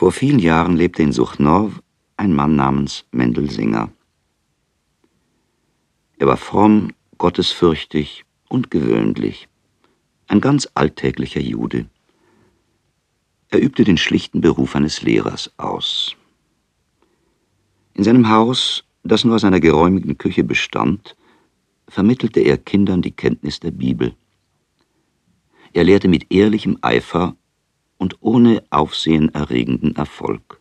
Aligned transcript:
Vor 0.00 0.12
vielen 0.12 0.38
Jahren 0.38 0.76
lebte 0.76 1.02
in 1.02 1.12
Suchnov 1.12 1.82
ein 2.16 2.32
Mann 2.32 2.56
namens 2.56 3.04
Mendel 3.10 3.50
Singer. 3.50 3.92
Er 6.16 6.26
war 6.26 6.38
fromm, 6.38 6.94
gottesfürchtig 7.18 8.24
und 8.48 8.70
gewöhnlich, 8.70 9.46
ein 10.26 10.40
ganz 10.40 10.66
alltäglicher 10.72 11.42
Jude. 11.42 11.84
Er 13.50 13.60
übte 13.60 13.84
den 13.84 13.98
schlichten 13.98 14.40
Beruf 14.40 14.74
eines 14.74 15.02
Lehrers 15.02 15.52
aus. 15.58 16.16
In 17.92 18.02
seinem 18.02 18.30
Haus, 18.30 18.84
das 19.02 19.24
nur 19.24 19.34
aus 19.34 19.44
einer 19.44 19.60
geräumigen 19.60 20.16
Küche 20.16 20.44
bestand, 20.44 21.14
vermittelte 21.88 22.40
er 22.40 22.56
Kindern 22.56 23.02
die 23.02 23.12
Kenntnis 23.12 23.60
der 23.60 23.72
Bibel. 23.72 24.14
Er 25.74 25.84
lehrte 25.84 26.08
mit 26.08 26.32
ehrlichem 26.32 26.78
Eifer 26.80 27.36
und 28.00 28.16
ohne 28.20 28.64
aufsehenerregenden 28.70 29.94
Erfolg. 29.94 30.60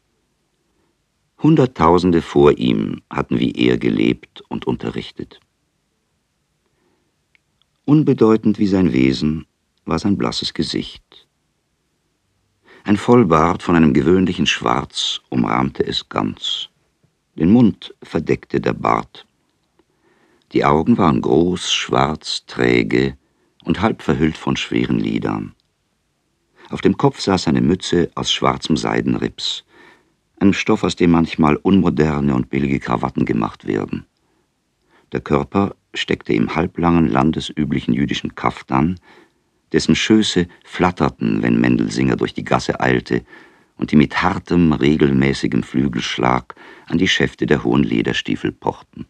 Hunderttausende 1.42 2.22
vor 2.22 2.58
ihm 2.58 3.02
hatten 3.10 3.40
wie 3.40 3.54
er 3.54 3.78
gelebt 3.78 4.42
und 4.50 4.68
unterrichtet. 4.68 5.40
Unbedeutend 7.86 8.60
wie 8.60 8.68
sein 8.68 8.92
Wesen 8.92 9.48
war 9.86 10.00
sein 10.00 10.18
blasses 10.18 10.54
Gesicht. 10.54 11.28
Ein 12.84 12.98
Vollbart 12.98 13.64
von 13.64 13.78
einem 13.78 13.94
gewöhnlichen 13.94 14.46
Schwarz 14.46 15.22
umrahmte 15.30 15.86
es 15.88 16.10
ganz. 16.10 16.68
Den 17.36 17.52
Mund 17.52 17.96
verdeckte 18.04 18.60
der 18.60 18.74
Bart. 18.74 19.26
Die 20.52 20.66
Augen 20.66 20.98
waren 20.98 21.22
groß, 21.22 21.72
schwarz, 21.72 22.44
träge 22.48 23.18
und 23.64 23.82
halb 23.82 24.02
verhüllt 24.02 24.38
von 24.38 24.58
schweren 24.58 25.00
Lidern. 25.00 25.56
Auf 26.70 26.82
dem 26.82 26.98
Kopf 26.98 27.20
saß 27.20 27.48
eine 27.48 27.62
Mütze 27.62 28.12
aus 28.14 28.32
schwarzem 28.32 28.78
Seidenrips, 28.78 29.66
einem 30.40 30.54
Stoff, 30.54 30.84
aus 30.84 30.96
dem 30.96 31.12
manchmal 31.12 31.56
unmoderne 31.56 32.36
und 32.36 32.50
billige 32.50 32.80
Krawatten 32.80 33.26
gemacht 33.26 33.66
werden. 33.66 34.06
Der 35.12 35.20
Körper 35.20 35.76
steckte 35.96 36.34
im 36.34 36.56
halblangen, 36.56 37.08
landesüblichen 37.08 37.94
jüdischen 37.94 38.36
Kaftan, 38.36 39.00
dessen 39.72 39.96
Schöße 39.96 40.48
flatterten, 40.64 41.42
wenn 41.42 41.60
Mendelsinger 41.60 42.16
durch 42.16 42.36
die 42.36 42.44
Gasse 42.44 42.80
eilte 42.80 43.24
und 43.76 43.92
die 43.92 43.96
mit 43.96 44.22
hartem, 44.22 44.72
regelmäßigem 44.72 45.64
Flügelschlag 45.64 46.56
an 46.86 47.00
die 47.00 47.08
Schäfte 47.08 47.48
der 47.48 47.64
hohen 47.64 47.84
Lederstiefel 47.84 48.52
pochten. 48.52 49.08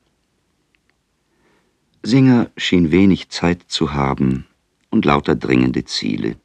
Singer 2.03 2.49
schien 2.55 2.91
wenig 2.91 3.29
Zeit 3.29 3.63
zu 3.67 3.93
haben 3.93 4.45
und 4.89 5.03
lauter 5.03 5.35
dringende 5.35 5.83
Ziele. 5.83 6.37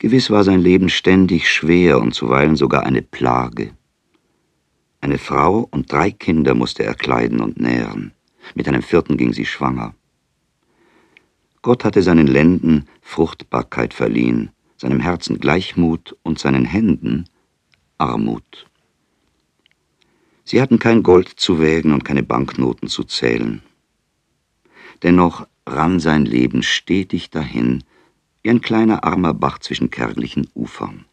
Gewiss 0.00 0.30
war 0.30 0.44
sein 0.44 0.62
Leben 0.62 0.88
ständig 0.88 1.50
schwer 1.50 2.00
und 2.00 2.14
zuweilen 2.14 2.56
sogar 2.56 2.84
eine 2.84 3.02
Plage. 3.02 3.72
Eine 5.02 5.18
Frau 5.18 5.68
und 5.70 5.92
drei 5.92 6.10
Kinder 6.10 6.54
musste 6.54 6.84
er 6.84 6.94
kleiden 6.94 7.40
und 7.40 7.60
nähren. 7.60 8.12
Mit 8.54 8.66
einem 8.66 8.82
vierten 8.82 9.18
ging 9.18 9.34
sie 9.34 9.44
schwanger. 9.44 9.94
Gott 11.60 11.84
hatte 11.84 12.02
seinen 12.02 12.26
Lenden 12.26 12.88
Fruchtbarkeit 13.02 13.92
verliehen, 13.92 14.50
seinem 14.78 15.00
Herzen 15.00 15.38
Gleichmut 15.38 16.16
und 16.22 16.38
seinen 16.38 16.64
Händen 16.64 17.26
Armut. 17.98 18.66
Sie 20.44 20.62
hatten 20.62 20.78
kein 20.78 21.02
Gold 21.02 21.28
zu 21.28 21.60
wägen 21.60 21.92
und 21.92 22.06
keine 22.06 22.22
Banknoten 22.22 22.88
zu 22.88 23.04
zählen. 23.04 23.60
Dennoch 25.02 25.46
rann 25.66 26.00
sein 26.00 26.24
Leben 26.24 26.62
stetig 26.62 27.28
dahin, 27.28 27.84
wie 28.42 28.50
ein 28.50 28.60
kleiner 28.60 29.04
armer 29.04 29.34
Bach 29.34 29.58
zwischen 29.58 29.90
kärglichen 29.90 30.48
Ufern. 30.54 31.04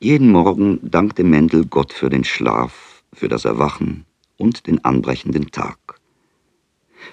Jeden 0.00 0.30
Morgen 0.30 0.78
dankte 0.82 1.24
Mendel 1.24 1.66
Gott 1.66 1.92
für 1.92 2.10
den 2.10 2.24
Schlaf, 2.24 3.02
für 3.12 3.28
das 3.28 3.44
Erwachen 3.44 4.04
und 4.36 4.66
den 4.66 4.84
anbrechenden 4.84 5.50
Tag. 5.50 5.78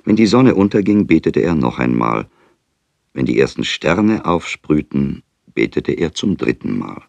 Wenn 0.03 0.15
die 0.15 0.25
Sonne 0.25 0.55
unterging, 0.55 1.07
betete 1.07 1.39
er 1.39 1.55
noch 1.55 1.79
einmal. 1.79 2.27
Wenn 3.13 3.25
die 3.25 3.39
ersten 3.39 3.63
Sterne 3.63 4.25
aufsprühten, 4.25 5.23
betete 5.53 5.91
er 5.93 6.13
zum 6.13 6.35
dritten 6.35 6.77
Mal. 6.77 7.03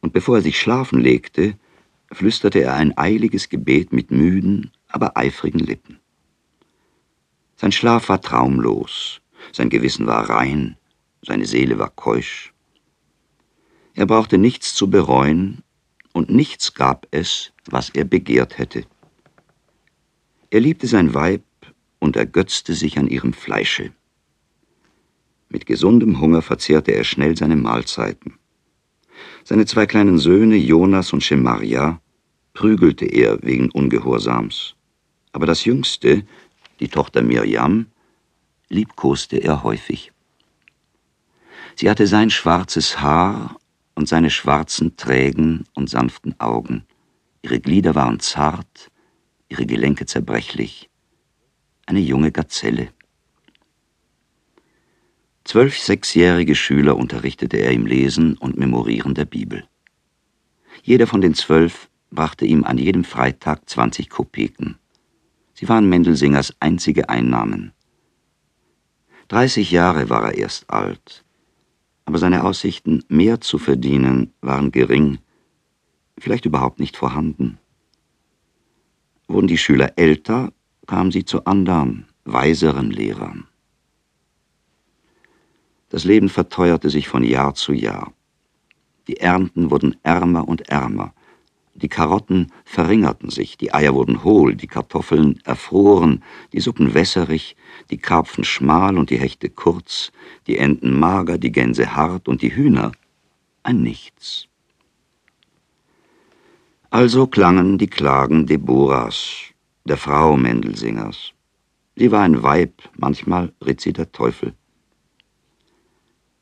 Und 0.00 0.12
bevor 0.12 0.36
er 0.36 0.42
sich 0.42 0.58
schlafen 0.58 1.00
legte, 1.00 1.56
flüsterte 2.12 2.60
er 2.60 2.74
ein 2.74 2.96
eiliges 2.98 3.48
Gebet 3.48 3.92
mit 3.92 4.10
müden, 4.10 4.72
aber 4.88 5.16
eifrigen 5.16 5.60
Lippen. 5.60 6.00
Sein 7.56 7.72
Schlaf 7.72 8.08
war 8.08 8.20
traumlos, 8.20 9.19
sein 9.52 9.70
Gewissen 9.70 10.06
war 10.06 10.28
rein, 10.28 10.76
seine 11.22 11.46
Seele 11.46 11.78
war 11.78 11.90
keusch. 11.90 12.52
Er 13.94 14.06
brauchte 14.06 14.38
nichts 14.38 14.74
zu 14.74 14.88
bereuen, 14.88 15.62
und 16.12 16.30
nichts 16.30 16.74
gab 16.74 17.06
es, 17.10 17.52
was 17.66 17.90
er 17.90 18.04
begehrt 18.04 18.58
hätte. 18.58 18.84
Er 20.50 20.60
liebte 20.60 20.86
sein 20.86 21.14
Weib 21.14 21.44
und 22.00 22.16
ergötzte 22.16 22.74
sich 22.74 22.98
an 22.98 23.06
ihrem 23.06 23.32
Fleische. 23.32 23.92
Mit 25.48 25.66
gesundem 25.66 26.20
Hunger 26.20 26.42
verzehrte 26.42 26.92
er 26.92 27.04
schnell 27.04 27.36
seine 27.36 27.56
Mahlzeiten. 27.56 28.34
Seine 29.44 29.66
zwei 29.66 29.86
kleinen 29.86 30.18
Söhne, 30.18 30.56
Jonas 30.56 31.12
und 31.12 31.22
Schemaria, 31.22 32.00
prügelte 32.54 33.04
er 33.04 33.42
wegen 33.42 33.70
Ungehorsams. 33.70 34.74
Aber 35.32 35.46
das 35.46 35.64
Jüngste, 35.64 36.24
die 36.80 36.88
Tochter 36.88 37.22
Mirjam, 37.22 37.86
liebkoste 38.70 39.36
er 39.36 39.62
häufig. 39.62 40.12
Sie 41.76 41.90
hatte 41.90 42.06
sein 42.06 42.30
schwarzes 42.30 43.00
Haar 43.00 43.56
und 43.94 44.08
seine 44.08 44.30
schwarzen, 44.30 44.96
trägen 44.96 45.64
und 45.74 45.90
sanften 45.90 46.38
Augen. 46.40 46.86
Ihre 47.42 47.60
Glieder 47.60 47.94
waren 47.94 48.20
zart, 48.20 48.90
ihre 49.48 49.66
Gelenke 49.66 50.06
zerbrechlich. 50.06 50.88
Eine 51.86 52.00
junge 52.00 52.32
Gazelle. 52.32 52.88
Zwölf 55.44 55.78
sechsjährige 55.78 56.54
Schüler 56.54 56.96
unterrichtete 56.96 57.56
er 57.56 57.72
im 57.72 57.86
Lesen 57.86 58.36
und 58.36 58.56
Memorieren 58.56 59.14
der 59.14 59.24
Bibel. 59.24 59.66
Jeder 60.82 61.06
von 61.06 61.20
den 61.20 61.34
zwölf 61.34 61.88
brachte 62.10 62.44
ihm 62.44 62.64
an 62.64 62.78
jedem 62.78 63.04
Freitag 63.04 63.68
20 63.68 64.08
Kopeken. 64.10 64.78
Sie 65.54 65.68
waren 65.68 65.88
Mendelsingers 65.88 66.54
einzige 66.60 67.08
Einnahmen. 67.08 67.72
30 69.30 69.70
Jahre 69.70 70.10
war 70.10 70.24
er 70.24 70.38
erst 70.38 70.68
alt, 70.70 71.24
aber 72.04 72.18
seine 72.18 72.42
Aussichten, 72.42 73.04
mehr 73.08 73.40
zu 73.40 73.58
verdienen, 73.58 74.34
waren 74.40 74.72
gering, 74.72 75.18
vielleicht 76.18 76.46
überhaupt 76.46 76.80
nicht 76.80 76.96
vorhanden. 76.96 77.58
Wurden 79.28 79.46
die 79.46 79.56
Schüler 79.56 79.92
älter, 79.94 80.52
kamen 80.88 81.12
sie 81.12 81.24
zu 81.24 81.44
anderen, 81.44 82.08
weiseren 82.24 82.90
Lehrern. 82.90 83.46
Das 85.90 86.02
Leben 86.02 86.28
verteuerte 86.28 86.90
sich 86.90 87.06
von 87.06 87.22
Jahr 87.22 87.54
zu 87.54 87.72
Jahr. 87.72 88.12
Die 89.06 89.18
Ernten 89.18 89.70
wurden 89.70 89.94
ärmer 90.02 90.48
und 90.48 90.68
ärmer, 90.68 91.14
die 91.74 91.88
Karotten 91.88 92.52
verringerten 92.64 93.30
sich, 93.30 93.56
die 93.56 93.72
Eier 93.72 93.94
wurden 93.94 94.24
hohl, 94.24 94.56
die 94.56 94.66
Kartoffeln 94.66 95.38
erfroren, 95.44 96.22
die 96.52 96.60
Suppen 96.60 96.94
wässerig, 96.94 97.56
die 97.90 97.98
Karpfen 97.98 98.44
schmal 98.44 98.98
und 98.98 99.10
die 99.10 99.18
Hechte 99.18 99.48
kurz, 99.48 100.12
die 100.46 100.58
Enten 100.58 100.98
mager, 100.98 101.38
die 101.38 101.52
Gänse 101.52 101.94
hart 101.94 102.28
und 102.28 102.42
die 102.42 102.54
Hühner 102.54 102.92
ein 103.62 103.82
Nichts. 103.82 104.46
Also 106.90 107.26
klangen 107.26 107.78
die 107.78 107.86
Klagen 107.86 108.46
Deborahs, 108.46 109.52
der 109.84 109.96
Frau 109.96 110.36
Mendelsingers. 110.36 111.32
Sie 111.96 112.10
war 112.10 112.22
ein 112.22 112.42
Weib, 112.42 112.82
manchmal 112.96 113.52
ritt 113.64 113.80
sie 113.80 113.92
der 113.92 114.10
Teufel. 114.10 114.54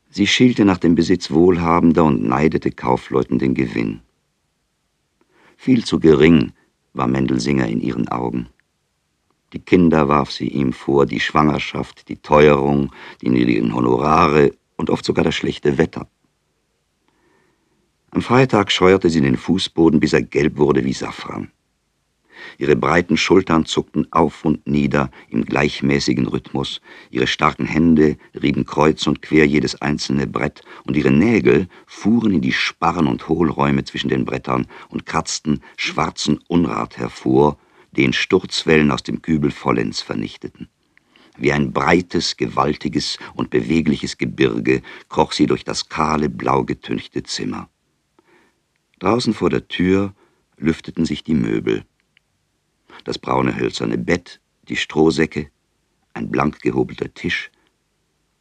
Sie 0.09 0.25
schielte 0.25 0.65
nach 0.65 0.79
dem 0.79 0.95
Besitz 0.95 1.29
Wohlhabender 1.29 2.03
und 2.03 2.23
neidete 2.23 2.71
Kaufleuten 2.71 3.37
den 3.37 3.53
Gewinn. 3.53 4.01
Viel 5.55 5.85
zu 5.85 5.99
gering 5.99 6.53
war 6.93 7.07
Mendelsinger 7.07 7.67
in 7.67 7.79
ihren 7.79 8.07
Augen. 8.07 8.47
Die 9.53 9.59
Kinder 9.59 10.07
warf 10.07 10.31
sie 10.31 10.47
ihm 10.47 10.73
vor, 10.73 11.05
die 11.05 11.19
Schwangerschaft, 11.19 12.07
die 12.07 12.17
Teuerung, 12.17 12.91
die 13.21 13.29
niedrigen 13.29 13.73
Honorare 13.73 14.53
und 14.77 14.89
oft 14.89 15.03
sogar 15.03 15.23
das 15.23 15.35
schlechte 15.35 15.77
Wetter. 15.77 16.07
Am 18.11 18.21
Freitag 18.21 18.71
scheuerte 18.71 19.09
sie 19.09 19.21
den 19.21 19.37
Fußboden, 19.37 19.99
bis 19.99 20.13
er 20.13 20.21
gelb 20.21 20.57
wurde 20.57 20.83
wie 20.83 20.93
Safran. 20.93 21.51
Ihre 22.57 22.75
breiten 22.75 23.17
Schultern 23.17 23.65
zuckten 23.65 24.11
auf 24.11 24.45
und 24.45 24.65
nieder 24.65 25.11
im 25.29 25.45
gleichmäßigen 25.45 26.27
Rhythmus, 26.27 26.81
ihre 27.09 27.27
starken 27.27 27.65
Hände 27.65 28.17
rieben 28.41 28.65
kreuz 28.65 29.05
und 29.07 29.21
quer 29.21 29.45
jedes 29.45 29.81
einzelne 29.81 30.25
Brett, 30.25 30.61
und 30.85 30.95
ihre 30.95 31.11
Nägel 31.11 31.67
fuhren 31.85 32.33
in 32.33 32.41
die 32.41 32.53
Sparren 32.53 33.07
und 33.07 33.27
Hohlräume 33.27 33.83
zwischen 33.83 34.09
den 34.09 34.25
Brettern 34.25 34.67
und 34.89 35.05
kratzten 35.05 35.61
schwarzen 35.75 36.39
Unrat 36.47 36.97
hervor, 36.97 37.57
den 37.91 38.13
Sturzwellen 38.13 38.91
aus 38.91 39.03
dem 39.03 39.21
Kübel 39.21 39.51
vollends 39.51 40.01
vernichteten. 40.01 40.69
Wie 41.37 41.53
ein 41.53 41.71
breites, 41.71 42.37
gewaltiges 42.37 43.17
und 43.33 43.49
bewegliches 43.49 44.17
Gebirge 44.17 44.81
kroch 45.07 45.31
sie 45.31 45.45
durch 45.45 45.63
das 45.63 45.87
kahle, 45.87 46.29
blau 46.29 46.65
getünchte 46.65 47.23
Zimmer. 47.23 47.69
Draußen 48.99 49.33
vor 49.33 49.49
der 49.49 49.67
Tür 49.67 50.13
lüfteten 50.57 51.05
sich 51.05 51.23
die 51.23 51.33
Möbel. 51.33 51.85
Das 53.05 53.17
braune 53.17 53.55
hölzerne 53.55 53.97
Bett, 53.97 54.41
die 54.67 54.75
Strohsäcke, 54.75 55.49
ein 56.13 56.29
blank 56.29 56.61
gehobelter 56.61 57.13
Tisch, 57.13 57.49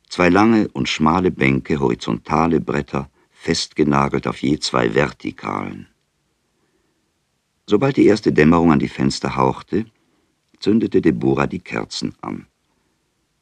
zwei 0.09 0.29
lange 0.29 0.69
und 0.69 0.89
schmale 0.89 1.31
Bänke, 1.31 1.79
horizontale 1.79 2.61
Bretter, 2.61 3.09
festgenagelt 3.31 4.27
auf 4.27 4.43
je 4.43 4.59
zwei 4.59 4.95
vertikalen. 4.95 5.87
Sobald 7.71 7.99
die 7.99 8.07
erste 8.07 8.33
Dämmerung 8.33 8.73
an 8.73 8.79
die 8.79 8.89
Fenster 8.89 9.37
hauchte, 9.37 9.85
zündete 10.59 11.03
Deborah 11.03 11.47
die 11.47 11.59
Kerzen 11.59 12.15
an. 12.23 12.47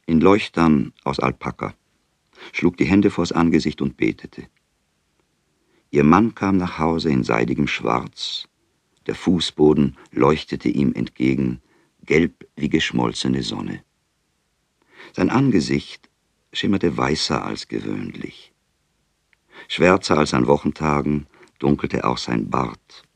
In 0.05 0.19
Leuchtern 0.19 0.91
aus 1.05 1.21
Alpaka, 1.21 1.73
schlug 2.51 2.75
die 2.75 2.83
Hände 2.83 3.09
vors 3.09 3.31
Angesicht 3.31 3.81
und 3.81 3.95
betete. 3.95 4.49
Ihr 5.91 6.03
Mann 6.03 6.35
kam 6.35 6.57
nach 6.57 6.77
Hause 6.77 7.09
in 7.09 7.23
seidigem 7.23 7.67
Schwarz. 7.67 8.49
Der 9.05 9.15
Fußboden 9.15 9.95
leuchtete 10.11 10.67
ihm 10.67 10.91
entgegen, 10.93 11.61
gelb 12.03 12.45
wie 12.57 12.67
geschmolzene 12.67 13.43
Sonne. 13.43 13.81
Sein 15.15 15.29
Angesicht 15.29 16.09
schimmerte 16.51 16.97
weißer 16.97 17.45
als 17.45 17.69
gewöhnlich. 17.69 18.51
Schwärzer 19.69 20.17
als 20.17 20.33
an 20.33 20.47
Wochentagen 20.47 21.27
dunkelte 21.59 22.03
auch 22.03 22.17
sein 22.17 22.49
Bart. 22.49 23.06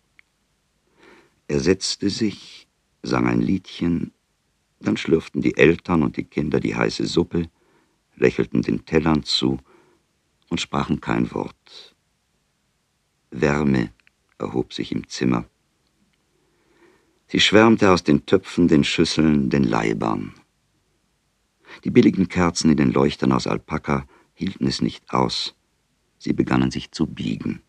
Er 1.51 1.59
setzte 1.59 2.09
sich, 2.09 2.65
sang 3.03 3.27
ein 3.27 3.41
Liedchen, 3.41 4.13
dann 4.79 4.95
schlürften 4.95 5.41
die 5.41 5.57
Eltern 5.57 6.01
und 6.01 6.15
die 6.15 6.23
Kinder 6.23 6.61
die 6.61 6.77
heiße 6.77 7.05
Suppe, 7.05 7.49
lächelten 8.15 8.61
den 8.61 8.85
Tellern 8.85 9.23
zu 9.23 9.59
und 10.47 10.61
sprachen 10.61 11.01
kein 11.01 11.29
Wort. 11.33 11.93
Wärme 13.31 13.91
erhob 14.37 14.71
sich 14.71 14.93
im 14.93 15.09
Zimmer. 15.09 15.43
Sie 17.27 17.41
schwärmte 17.41 17.91
aus 17.91 18.05
den 18.05 18.25
Töpfen, 18.25 18.69
den 18.69 18.85
Schüsseln, 18.85 19.49
den 19.49 19.65
Leibern. 19.65 20.33
Die 21.83 21.91
billigen 21.91 22.29
Kerzen 22.29 22.71
in 22.71 22.77
den 22.77 22.93
Leuchtern 22.93 23.33
aus 23.33 23.45
Alpaka 23.45 24.07
hielten 24.33 24.67
es 24.67 24.81
nicht 24.81 25.11
aus. 25.11 25.53
Sie 26.17 26.31
begannen 26.31 26.71
sich 26.71 26.91
zu 26.91 27.07
biegen. 27.07 27.61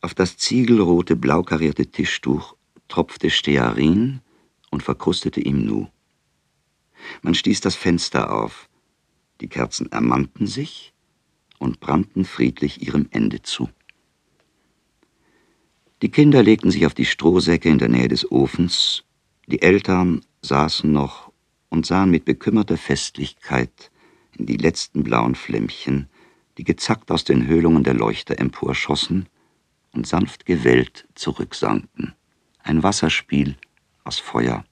Auf 0.00 0.14
das 0.14 0.36
ziegelrote, 0.36 1.16
blaukarierte 1.16 1.86
Tischtuch 1.86 2.54
tropfte 2.86 3.30
Stearin 3.30 4.20
und 4.70 4.82
verkrustete 4.82 5.40
ihm 5.40 5.64
Nu. 5.64 5.88
Man 7.22 7.34
stieß 7.34 7.60
das 7.60 7.74
Fenster 7.74 8.32
auf. 8.32 8.68
Die 9.40 9.48
Kerzen 9.48 9.90
ermannten 9.90 10.46
sich 10.46 10.92
und 11.58 11.80
brannten 11.80 12.24
friedlich 12.24 12.82
ihrem 12.82 13.08
Ende 13.10 13.42
zu. 13.42 13.68
Die 16.02 16.10
Kinder 16.10 16.44
legten 16.44 16.70
sich 16.70 16.86
auf 16.86 16.94
die 16.94 17.04
Strohsäcke 17.04 17.68
in 17.68 17.78
der 17.78 17.88
Nähe 17.88 18.08
des 18.08 18.30
Ofens, 18.30 19.04
die 19.46 19.62
Eltern 19.62 20.24
saßen 20.42 20.90
noch 20.92 21.32
und 21.70 21.86
sahen 21.86 22.10
mit 22.10 22.24
bekümmerter 22.24 22.76
Festlichkeit 22.76 23.90
in 24.36 24.46
die 24.46 24.56
letzten 24.56 25.02
blauen 25.02 25.34
Flämmchen, 25.34 26.08
die 26.56 26.64
gezackt 26.64 27.10
aus 27.10 27.24
den 27.24 27.46
Höhlungen 27.46 27.82
der 27.82 27.94
Leuchter 27.94 28.38
emporschossen 28.38 29.28
und 29.92 30.06
sanft 30.06 30.46
gewellt 30.46 31.06
zurücksanken. 31.14 32.14
Ein 32.62 32.82
Wasserspiel 32.82 33.56
aus 34.04 34.18
Feuer. 34.18 34.64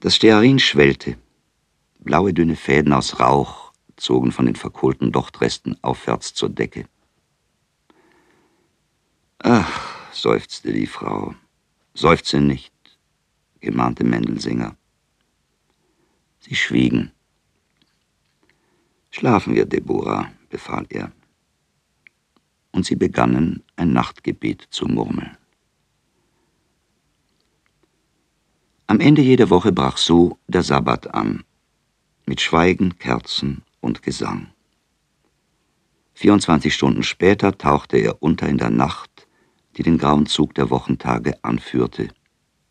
Das 0.00 0.16
Stearin 0.16 0.58
schwellte. 0.58 1.16
Blaue 1.98 2.34
dünne 2.34 2.56
Fäden 2.56 2.92
aus 2.92 3.20
Rauch 3.20 3.72
zogen 3.96 4.32
von 4.32 4.46
den 4.46 4.56
verkohlten 4.56 5.12
Dochtresten 5.12 5.76
aufwärts 5.82 6.34
zur 6.34 6.48
Decke. 6.48 6.86
Ach, 9.38 10.12
seufzte 10.12 10.72
die 10.72 10.86
Frau. 10.86 11.34
Seufze 11.94 12.40
nicht, 12.40 12.74
gemahnte 13.60 14.04
Mendelsinger. 14.04 14.76
Sie 16.40 16.56
schwiegen. 16.56 17.12
Schlafen 19.10 19.54
wir, 19.54 19.64
Deborah, 19.64 20.32
befahl 20.50 20.86
er 20.88 21.12
und 22.74 22.84
sie 22.84 22.96
begannen 22.96 23.62
ein 23.76 23.92
Nachtgebet 23.92 24.66
zu 24.70 24.86
murmeln. 24.86 25.36
Am 28.88 29.00
Ende 29.00 29.22
jeder 29.22 29.48
Woche 29.48 29.72
brach 29.72 29.96
so 29.96 30.38
der 30.48 30.64
Sabbat 30.64 31.14
an, 31.14 31.44
mit 32.26 32.40
Schweigen, 32.40 32.98
Kerzen 32.98 33.62
und 33.80 34.02
Gesang. 34.02 34.48
24 36.14 36.74
Stunden 36.74 37.02
später 37.04 37.56
tauchte 37.56 37.96
er 37.96 38.22
unter 38.22 38.48
in 38.48 38.58
der 38.58 38.70
Nacht, 38.70 39.28
die 39.76 39.82
den 39.84 39.96
grauen 39.96 40.26
Zug 40.26 40.54
der 40.54 40.70
Wochentage 40.70 41.42
anführte, 41.42 42.08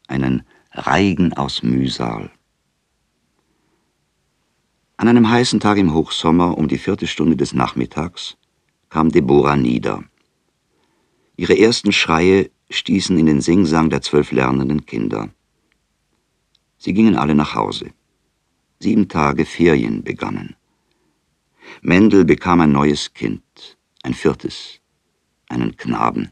einen 0.08 0.44
Reigen 0.72 1.34
aus 1.34 1.64
Mühsal. 1.64 2.30
An 4.98 5.08
einem 5.08 5.30
heißen 5.30 5.60
Tag 5.60 5.78
im 5.78 5.94
Hochsommer 5.94 6.58
um 6.58 6.68
die 6.68 6.78
vierte 6.78 7.08
Stunde 7.08 7.36
des 7.38 7.54
Nachmittags 7.54 8.38
kam 8.94 9.10
Deborah 9.10 9.56
nieder. 9.56 10.04
Ihre 11.36 11.58
ersten 11.58 11.92
Schreie 11.92 12.52
stießen 12.70 13.18
in 13.18 13.26
den 13.26 13.42
Singsang 13.42 13.90
der 13.90 14.04
zwölf 14.04 14.32
lernenden 14.32 14.86
Kinder. 14.86 15.32
Sie 16.78 16.94
gingen 16.94 17.16
alle 17.16 17.34
nach 17.34 17.56
Hause. 17.56 17.88
Sieben 18.80 19.08
Tage 19.10 19.46
Ferien 19.46 20.04
begannen. 20.04 20.56
Mendel 21.82 22.24
bekam 22.24 22.62
ein 22.62 22.72
neues 22.72 23.16
Kind, 23.16 23.44
ein 24.04 24.14
viertes, 24.14 24.80
einen 25.50 25.76
Knaben. 25.76 26.30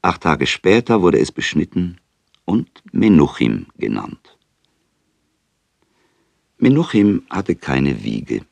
Acht 0.00 0.22
Tage 0.22 0.46
später 0.46 1.02
wurde 1.02 1.18
es 1.18 1.30
beschnitten 1.30 1.98
und 2.46 2.70
Menuchim 2.92 3.66
genannt. 3.76 4.38
Menuchim 6.56 7.24
hatte 7.28 7.56
keine 7.56 8.02
Wiege. 8.02 8.47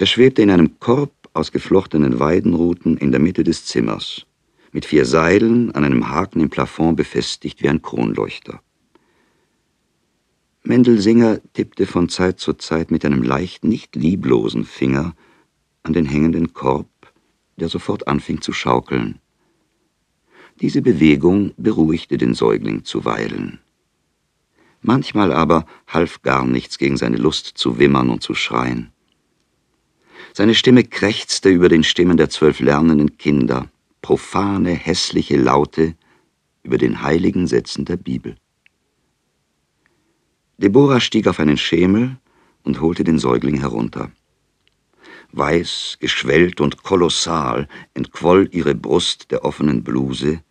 Er 0.00 0.06
schwebte 0.06 0.40
in 0.40 0.50
einem 0.50 0.80
Korb 0.80 1.12
aus 1.34 1.52
geflochtenen 1.52 2.18
Weidenruten 2.18 2.96
in 2.96 3.10
der 3.10 3.20
Mitte 3.20 3.44
des 3.44 3.66
Zimmers, 3.66 4.24
mit 4.72 4.86
vier 4.86 5.04
Seilen 5.04 5.74
an 5.74 5.84
einem 5.84 6.08
Haken 6.08 6.40
im 6.40 6.48
Plafond 6.48 6.96
befestigt 6.96 7.62
wie 7.62 7.68
ein 7.68 7.82
Kronleuchter. 7.82 8.62
Mendelsinger 10.62 11.40
tippte 11.52 11.84
von 11.84 12.08
Zeit 12.08 12.40
zu 12.40 12.54
Zeit 12.54 12.90
mit 12.90 13.04
einem 13.04 13.22
leicht 13.22 13.62
nicht 13.62 13.94
lieblosen 13.94 14.64
Finger 14.64 15.14
an 15.82 15.92
den 15.92 16.06
hängenden 16.06 16.54
Korb, 16.54 16.88
der 17.58 17.68
sofort 17.68 18.08
anfing 18.08 18.40
zu 18.40 18.54
schaukeln. 18.54 19.18
Diese 20.62 20.80
Bewegung 20.80 21.52
beruhigte 21.58 22.16
den 22.16 22.32
Säugling 22.32 22.84
zuweilen. 22.84 23.58
Manchmal 24.80 25.30
aber 25.30 25.66
half 25.86 26.22
gar 26.22 26.46
nichts 26.46 26.78
gegen 26.78 26.96
seine 26.96 27.18
Lust 27.18 27.48
zu 27.58 27.78
wimmern 27.78 28.08
und 28.08 28.22
zu 28.22 28.32
schreien. 28.32 28.94
Seine 30.32 30.54
Stimme 30.54 30.84
krächzte 30.84 31.48
über 31.48 31.68
den 31.68 31.84
Stimmen 31.84 32.16
der 32.16 32.30
zwölf 32.30 32.60
lernenden 32.60 33.16
Kinder, 33.18 33.68
profane, 34.02 34.70
hässliche 34.70 35.36
Laute 35.36 35.94
über 36.62 36.78
den 36.78 37.02
heiligen 37.02 37.46
Sätzen 37.46 37.84
der 37.84 37.96
Bibel. 37.96 38.36
Deborah 40.58 41.00
stieg 41.00 41.26
auf 41.26 41.40
einen 41.40 41.56
Schemel 41.56 42.18
und 42.64 42.80
holte 42.80 43.02
den 43.02 43.18
Säugling 43.18 43.58
herunter. 43.58 44.12
Weiß, 45.32 45.96
geschwellt 46.00 46.60
und 46.60 46.82
kolossal 46.82 47.68
entquoll 47.94 48.48
ihre 48.52 48.74
Brust 48.74 49.30
der 49.30 49.44
offenen 49.44 49.82
Bluse 49.82 50.42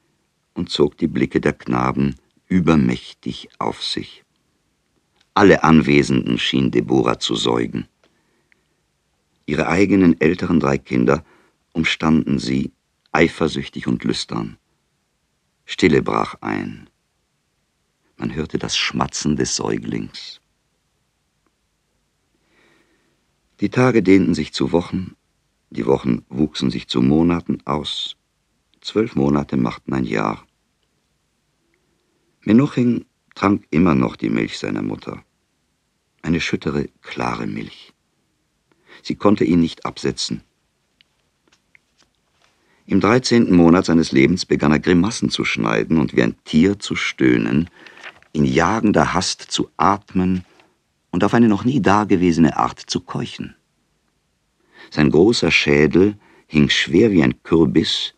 und 0.53 0.69
zog 0.69 0.97
die 0.97 1.07
Blicke 1.07 1.41
der 1.41 1.53
Knaben 1.53 2.15
übermächtig 2.47 3.49
auf 3.59 3.83
sich. 3.83 4.23
Alle 5.33 5.63
Anwesenden 5.63 6.37
schien 6.39 6.71
Deborah 6.71 7.19
zu 7.19 7.35
säugen. 7.35 7.87
Ihre 9.49 9.67
eigenen 9.67 10.21
älteren 10.21 10.59
drei 10.59 10.77
Kinder 10.77 11.25
umstanden 11.73 12.37
sie, 12.37 12.71
eifersüchtig 13.11 13.87
und 13.87 14.03
lüstern. 14.03 14.59
Stille 15.65 16.03
brach 16.03 16.35
ein. 16.41 16.87
Man 18.15 18.35
hörte 18.35 18.59
das 18.59 18.77
Schmatzen 18.77 19.37
des 19.37 19.55
Säuglings. 19.55 20.39
Die 23.59 23.69
Tage 23.69 24.03
dehnten 24.03 24.35
sich 24.35 24.53
zu 24.53 24.71
Wochen, 24.71 25.15
die 25.71 25.87
Wochen 25.87 26.23
wuchsen 26.29 26.69
sich 26.69 26.87
zu 26.87 27.01
Monaten 27.01 27.57
aus, 27.65 28.17
zwölf 28.81 29.15
Monate 29.15 29.57
machten 29.57 29.95
ein 29.95 30.05
Jahr. 30.05 30.45
Menuchin 32.41 33.05
trank 33.33 33.65
immer 33.71 33.95
noch 33.95 34.15
die 34.15 34.29
Milch 34.29 34.59
seiner 34.59 34.83
Mutter, 34.83 35.23
eine 36.21 36.39
schüttere, 36.39 36.87
klare 37.01 37.47
Milch. 37.47 37.95
Sie 39.03 39.15
konnte 39.15 39.43
ihn 39.43 39.59
nicht 39.59 39.85
absetzen. 39.85 40.41
Im 42.85 42.99
dreizehnten 42.99 43.55
Monat 43.55 43.85
seines 43.85 44.11
Lebens 44.11 44.45
begann 44.45 44.71
er 44.71 44.79
Grimassen 44.79 45.29
zu 45.29 45.45
schneiden 45.45 45.99
und 45.99 46.15
wie 46.15 46.23
ein 46.23 46.35
Tier 46.43 46.79
zu 46.79 46.95
stöhnen, 46.95 47.69
in 48.33 48.45
jagender 48.45 49.13
Hast 49.13 49.41
zu 49.41 49.69
atmen 49.77 50.43
und 51.11 51.23
auf 51.23 51.33
eine 51.33 51.47
noch 51.47 51.65
nie 51.65 51.81
dagewesene 51.81 52.57
Art 52.57 52.79
zu 52.79 53.01
keuchen. 53.01 53.55
Sein 54.89 55.11
großer 55.11 55.51
Schädel 55.51 56.17
hing 56.47 56.69
schwer 56.69 57.11
wie 57.11 57.23
ein 57.23 57.43
Kürbis 57.43 58.15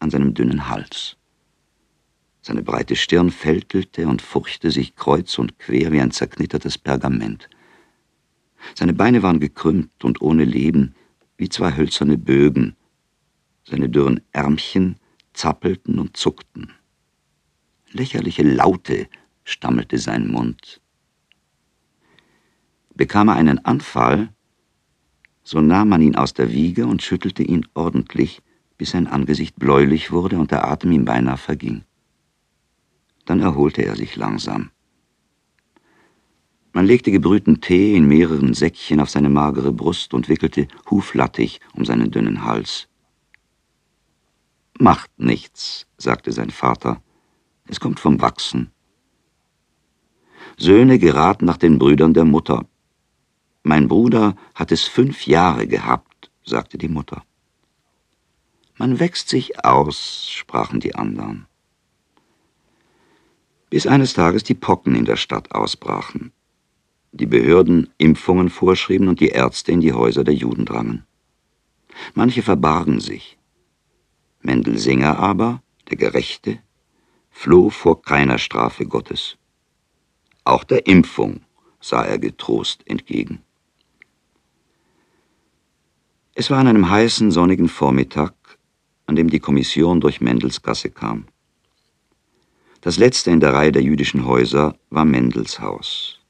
an 0.00 0.10
seinem 0.10 0.34
dünnen 0.34 0.68
Hals. 0.68 1.16
Seine 2.42 2.62
breite 2.62 2.96
Stirn 2.96 3.30
fältelte 3.30 4.06
und 4.06 4.22
furchte 4.22 4.70
sich 4.70 4.94
kreuz 4.94 5.38
und 5.38 5.58
quer 5.58 5.92
wie 5.92 6.00
ein 6.00 6.10
zerknittertes 6.10 6.78
Pergament. 6.78 7.48
Seine 8.74 8.94
Beine 8.94 9.22
waren 9.22 9.40
gekrümmt 9.40 10.04
und 10.04 10.20
ohne 10.20 10.44
Leben, 10.44 10.94
wie 11.36 11.48
zwei 11.48 11.76
hölzerne 11.76 12.18
Bögen. 12.18 12.76
Seine 13.64 13.88
dürren 13.88 14.20
Ärmchen 14.32 14.96
zappelten 15.32 15.98
und 15.98 16.16
zuckten. 16.16 16.72
Lächerliche 17.90 18.42
Laute 18.42 19.08
stammelte 19.44 19.98
sein 19.98 20.28
Mund. 20.28 20.80
Bekam 22.94 23.28
er 23.28 23.34
einen 23.34 23.64
Anfall, 23.64 24.30
so 25.44 25.60
nahm 25.60 25.90
man 25.90 26.02
ihn 26.02 26.16
aus 26.16 26.34
der 26.34 26.50
Wiege 26.50 26.86
und 26.86 27.02
schüttelte 27.02 27.42
ihn 27.42 27.66
ordentlich, 27.74 28.42
bis 28.78 28.90
sein 28.90 29.06
Angesicht 29.06 29.56
bläulich 29.56 30.10
wurde 30.10 30.38
und 30.38 30.50
der 30.50 30.66
Atem 30.66 30.92
ihm 30.92 31.04
beinahe 31.04 31.36
verging. 31.36 31.84
Dann 33.24 33.40
erholte 33.40 33.82
er 33.82 33.96
sich 33.96 34.16
langsam. 34.16 34.70
Man 36.76 36.84
legte 36.84 37.10
gebrühten 37.10 37.62
Tee 37.62 37.96
in 37.96 38.06
mehreren 38.06 38.52
Säckchen 38.52 39.00
auf 39.00 39.08
seine 39.08 39.30
magere 39.30 39.72
Brust 39.72 40.12
und 40.12 40.28
wickelte 40.28 40.68
Huflattich 40.90 41.58
um 41.72 41.86
seinen 41.86 42.10
dünnen 42.10 42.44
Hals. 42.44 42.86
Macht 44.78 45.10
nichts, 45.18 45.86
sagte 45.96 46.32
sein 46.32 46.50
Vater. 46.50 47.00
Es 47.66 47.80
kommt 47.80 47.98
vom 47.98 48.20
Wachsen. 48.20 48.72
Söhne 50.58 50.98
geraten 50.98 51.46
nach 51.46 51.56
den 51.56 51.78
Brüdern 51.78 52.12
der 52.12 52.26
Mutter. 52.26 52.66
Mein 53.62 53.88
Bruder 53.88 54.36
hat 54.54 54.70
es 54.70 54.84
fünf 54.84 55.26
Jahre 55.26 55.66
gehabt, 55.66 56.30
sagte 56.44 56.76
die 56.76 56.88
Mutter. 56.88 57.24
Man 58.76 59.00
wächst 59.00 59.30
sich 59.30 59.64
aus, 59.64 60.28
sprachen 60.30 60.80
die 60.80 60.94
anderen. 60.94 61.46
Bis 63.70 63.86
eines 63.86 64.12
Tages 64.12 64.44
die 64.44 64.52
Pocken 64.52 64.94
in 64.94 65.06
der 65.06 65.16
Stadt 65.16 65.52
ausbrachen. 65.52 66.32
Die 67.18 67.24
Behörden 67.24 67.88
Impfungen 67.96 68.50
vorschrieben 68.50 69.08
und 69.08 69.20
die 69.20 69.28
Ärzte 69.28 69.72
in 69.72 69.80
die 69.80 69.94
Häuser 69.94 70.22
der 70.22 70.34
Juden 70.34 70.66
drangen. 70.66 71.06
Manche 72.14 72.42
verbargen 72.42 73.00
sich. 73.00 73.38
Mendelsinger 74.42 75.18
aber, 75.18 75.62
der 75.88 75.96
Gerechte, 75.96 76.58
floh 77.30 77.70
vor 77.70 78.02
keiner 78.02 78.36
Strafe 78.36 78.84
Gottes. 78.84 79.38
Auch 80.44 80.62
der 80.62 80.86
Impfung 80.86 81.40
sah 81.80 82.04
er 82.04 82.18
getrost 82.18 82.82
entgegen. 82.86 83.40
Es 86.34 86.50
war 86.50 86.58
an 86.58 86.66
einem 86.66 86.90
heißen, 86.90 87.30
sonnigen 87.30 87.68
Vormittag, 87.70 88.34
an 89.06 89.16
dem 89.16 89.30
die 89.30 89.40
Kommission 89.40 90.02
durch 90.02 90.20
Mendels 90.20 90.60
Gasse 90.60 90.90
kam. 90.90 91.28
Das 92.82 92.98
letzte 92.98 93.30
in 93.30 93.40
der 93.40 93.54
Reihe 93.54 93.72
der 93.72 93.82
jüdischen 93.82 94.26
Häuser 94.26 94.78
war 94.90 95.06
Mendels 95.06 95.60
Haus. 95.60 96.20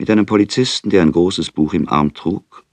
Mit 0.00 0.08
einem 0.10 0.26
Polizisten, 0.26 0.90
der 0.90 1.02
ein 1.02 1.10
großes 1.10 1.50
Buch 1.50 1.74
im 1.74 1.88
Arm 1.88 2.14
trug, 2.14 2.64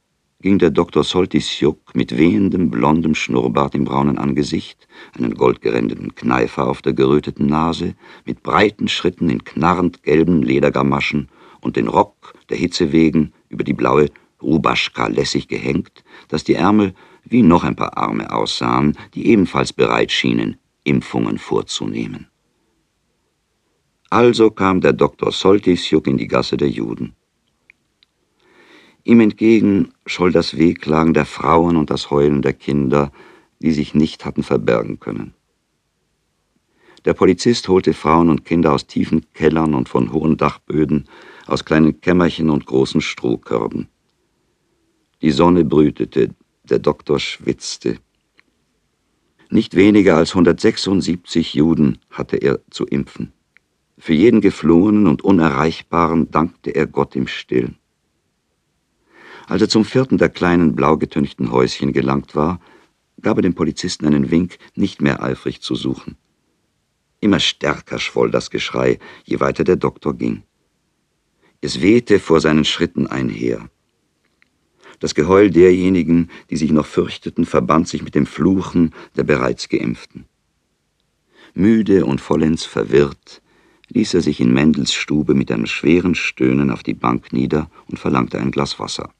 ging 0.41 0.59
der 0.59 0.69
Dr. 0.69 1.03
Soltisjuk 1.03 1.95
mit 1.95 2.15
wehendem, 2.15 2.69
blondem 2.69 3.15
Schnurrbart 3.15 3.73
im 3.73 3.83
braunen 3.83 4.19
Angesicht, 4.19 4.87
einen 5.17 5.33
goldgerändeten 5.33 6.13
Kneifer 6.13 6.67
auf 6.67 6.83
der 6.83 6.93
geröteten 6.93 7.47
Nase, 7.47 7.95
mit 8.25 8.43
breiten 8.43 8.87
Schritten 8.87 9.27
in 9.29 9.43
knarrend 9.43 10.03
gelben 10.03 10.43
Ledergamaschen 10.43 11.29
und 11.61 11.77
den 11.77 11.87
Rock 11.87 12.35
der 12.49 12.57
Hitze 12.57 12.91
wegen 12.91 13.33
über 13.49 13.63
die 13.63 13.73
blaue 13.73 14.11
Rubaschka 14.39 15.07
lässig 15.07 15.47
gehängt, 15.47 16.03
dass 16.27 16.43
die 16.43 16.53
Ärmel 16.53 16.93
wie 17.23 17.41
noch 17.41 17.63
ein 17.63 17.75
paar 17.75 17.97
Arme 17.97 18.31
aussahen, 18.31 18.95
die 19.15 19.25
ebenfalls 19.29 19.73
bereit 19.73 20.11
schienen, 20.11 20.57
Impfungen 20.83 21.39
vorzunehmen. 21.39 22.27
Also 24.09 24.51
kam 24.51 24.81
der 24.81 24.93
Doktor 24.93 25.31
Soltisjuk 25.31 26.07
in 26.07 26.17
die 26.17 26.27
Gasse 26.27 26.57
der 26.57 26.69
Juden. 26.69 27.15
Ihm 29.03 29.19
entgegen 29.19 29.93
scholl 30.05 30.31
das 30.31 30.57
Wehklagen 30.57 31.13
der 31.13 31.25
Frauen 31.25 31.75
und 31.75 31.89
das 31.89 32.09
Heulen 32.09 32.41
der 32.41 32.53
Kinder, 32.53 33.11
die 33.59 33.71
sich 33.71 33.93
nicht 33.93 34.25
hatten 34.25 34.43
verbergen 34.43 34.99
können. 34.99 35.33
Der 37.05 37.13
Polizist 37.13 37.67
holte 37.67 37.93
Frauen 37.93 38.29
und 38.29 38.45
Kinder 38.45 38.73
aus 38.73 38.87
tiefen 38.87 39.25
Kellern 39.33 39.75
und 39.75 39.89
von 39.89 40.11
hohen 40.11 40.37
Dachböden, 40.37 41.07
aus 41.45 41.63
kleinen 41.63 42.01
Kämmerchen 42.01 42.49
und 42.49 42.65
großen 42.65 43.01
Strohkörben. 43.01 43.87
Die 45.21 45.29
Sonne 45.31 45.63
brütete, 45.63 46.33
der 46.63 46.79
Doktor 46.79 47.19
schwitzte. 47.19 47.97
Nicht 49.51 49.75
weniger 49.75 50.17
als 50.17 50.31
176 50.31 51.53
Juden 51.53 51.99
hatte 52.09 52.37
er 52.37 52.59
zu 52.71 52.85
impfen. 52.85 53.31
Für 53.97 54.13
jeden 54.13 54.41
Geflohenen 54.41 55.07
und 55.07 55.23
Unerreichbaren 55.23 56.29
dankte 56.29 56.71
er 56.71 56.85
Gott 56.85 57.15
im 57.15 57.27
Stillen. 57.27 57.77
Als 59.47 59.61
er 59.61 59.69
zum 59.69 59.85
vierten 59.85 60.17
der 60.17 60.29
kleinen 60.29 60.75
blau 60.75 60.97
getünchten 60.97 61.51
Häuschen 61.51 61.93
gelangt 61.93 62.35
war, 62.35 62.59
gab 63.21 63.37
er 63.37 63.41
dem 63.41 63.55
Polizisten 63.55 64.05
einen 64.05 64.31
Wink, 64.31 64.57
nicht 64.75 65.01
mehr 65.01 65.23
eifrig 65.23 65.61
zu 65.61 65.75
suchen. 65.75 66.17
Immer 67.21 67.39
stärker 67.39 67.99
schwoll 67.99 68.31
das 68.31 68.49
Geschrei, 68.49 68.99
je 69.23 69.39
weiter 69.39 69.63
der 69.63 69.77
Doktor 69.77 70.13
ging. 70.15 70.43
Es 71.61 71.81
wehte 71.81 72.19
vor 72.19 72.41
seinen 72.41 72.65
Schritten 72.65 73.07
einher. 73.07 73.69
Das 74.99 75.15
Geheul 75.15 75.49
derjenigen, 75.51 76.29
die 76.49 76.57
sich 76.57 76.71
noch 76.71 76.85
fürchteten, 76.85 77.45
verband 77.45 77.87
sich 77.87 78.03
mit 78.03 78.15
dem 78.15 78.25
Fluchen 78.25 78.93
der 79.15 79.23
bereits 79.23 79.69
Geimpften. 79.69 80.25
Müde 81.53 82.05
und 82.05 82.19
vollends 82.19 82.65
verwirrt 82.65 83.41
ließ 83.89 84.13
er 84.15 84.21
sich 84.21 84.39
in 84.39 84.53
Mendels 84.53 84.93
Stube 84.93 85.33
mit 85.33 85.51
einem 85.51 85.67
schweren 85.67 86.15
Stöhnen 86.15 86.71
auf 86.71 86.83
die 86.83 86.93
Bank 86.93 87.33
nieder 87.33 87.69
und 87.87 87.99
verlangte 87.99 88.39
ein 88.39 88.51
Glas 88.51 88.79
Wasser. 88.79 89.11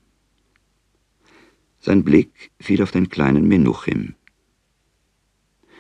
Sein 1.80 2.04
Blick 2.04 2.52
fiel 2.60 2.82
auf 2.82 2.92
den 2.92 3.10
kleinen 3.10 3.48
Menuchim. 3.48 4.16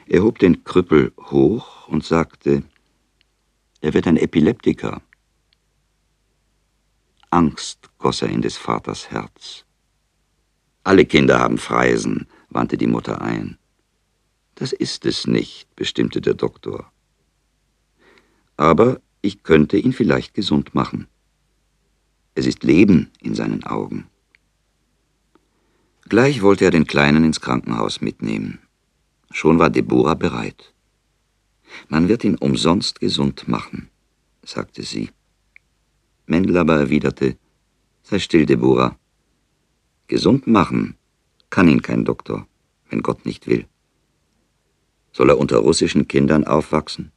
Er 0.07 0.21
hob 0.21 0.37
den 0.37 0.63
Krüppel 0.63 1.13
hoch 1.19 1.87
und 1.87 2.03
sagte, 2.03 2.63
er 3.81 3.93
wird 3.93 4.07
ein 4.07 4.17
Epileptiker. 4.17 5.01
Angst 7.31 7.89
goss 7.97 8.21
er 8.21 8.29
in 8.29 8.41
des 8.41 8.55
Vaters 8.55 9.09
Herz. 9.09 9.65
Alle 10.83 11.05
Kinder 11.05 11.39
haben 11.39 11.57
Freisen, 11.57 12.27
wandte 12.49 12.77
die 12.77 12.87
Mutter 12.87 13.21
ein. 13.21 13.57
Das 14.53 14.71
ist 14.71 15.05
es 15.05 15.25
nicht, 15.25 15.75
bestimmte 15.75 16.21
der 16.21 16.35
Doktor. 16.35 16.91
Aber 18.57 19.01
ich 19.21 19.43
könnte 19.43 19.77
ihn 19.77 19.93
vielleicht 19.93 20.33
gesund 20.33 20.75
machen. 20.75 21.07
Es 22.35 22.45
ist 22.45 22.63
Leben 22.63 23.11
in 23.21 23.35
seinen 23.35 23.63
Augen. 23.63 24.07
Gleich 26.07 26.41
wollte 26.41 26.65
er 26.65 26.71
den 26.71 26.85
Kleinen 26.85 27.23
ins 27.23 27.41
Krankenhaus 27.41 28.01
mitnehmen. 28.01 28.59
Schon 29.31 29.57
war 29.57 29.69
Deborah 29.69 30.13
bereit. 30.13 30.73
Man 31.89 32.07
wird 32.07 32.23
ihn 32.23 32.35
umsonst 32.35 32.99
gesund 32.99 33.47
machen, 33.47 33.89
sagte 34.43 34.83
sie. 34.83 35.09
Mendel 36.27 36.57
aber 36.57 36.75
erwiderte, 36.77 37.37
sei 38.03 38.19
still, 38.19 38.45
Deborah. 38.45 38.97
Gesund 40.07 40.45
machen 40.45 40.95
kann 41.49 41.67
ihn 41.67 41.81
kein 41.81 42.05
Doktor, 42.05 42.47
wenn 42.89 43.01
Gott 43.01 43.25
nicht 43.25 43.47
will. 43.47 43.65
Soll 45.11 45.29
er 45.29 45.37
unter 45.37 45.57
russischen 45.57 46.07
Kindern 46.07 46.45
aufwachsen? 46.45 47.11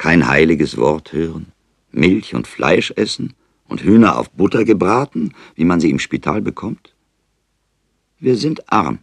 Kein 0.00 0.26
heiliges 0.28 0.78
Wort 0.78 1.12
hören, 1.12 1.52
Milch 1.92 2.34
und 2.34 2.46
Fleisch 2.46 2.90
essen 2.96 3.34
und 3.68 3.82
Hühner 3.82 4.18
auf 4.18 4.30
Butter 4.30 4.64
gebraten, 4.64 5.34
wie 5.56 5.66
man 5.66 5.78
sie 5.78 5.90
im 5.90 5.98
Spital 5.98 6.40
bekommt? 6.40 6.94
Wir 8.18 8.38
sind 8.38 8.72
arm, 8.72 9.00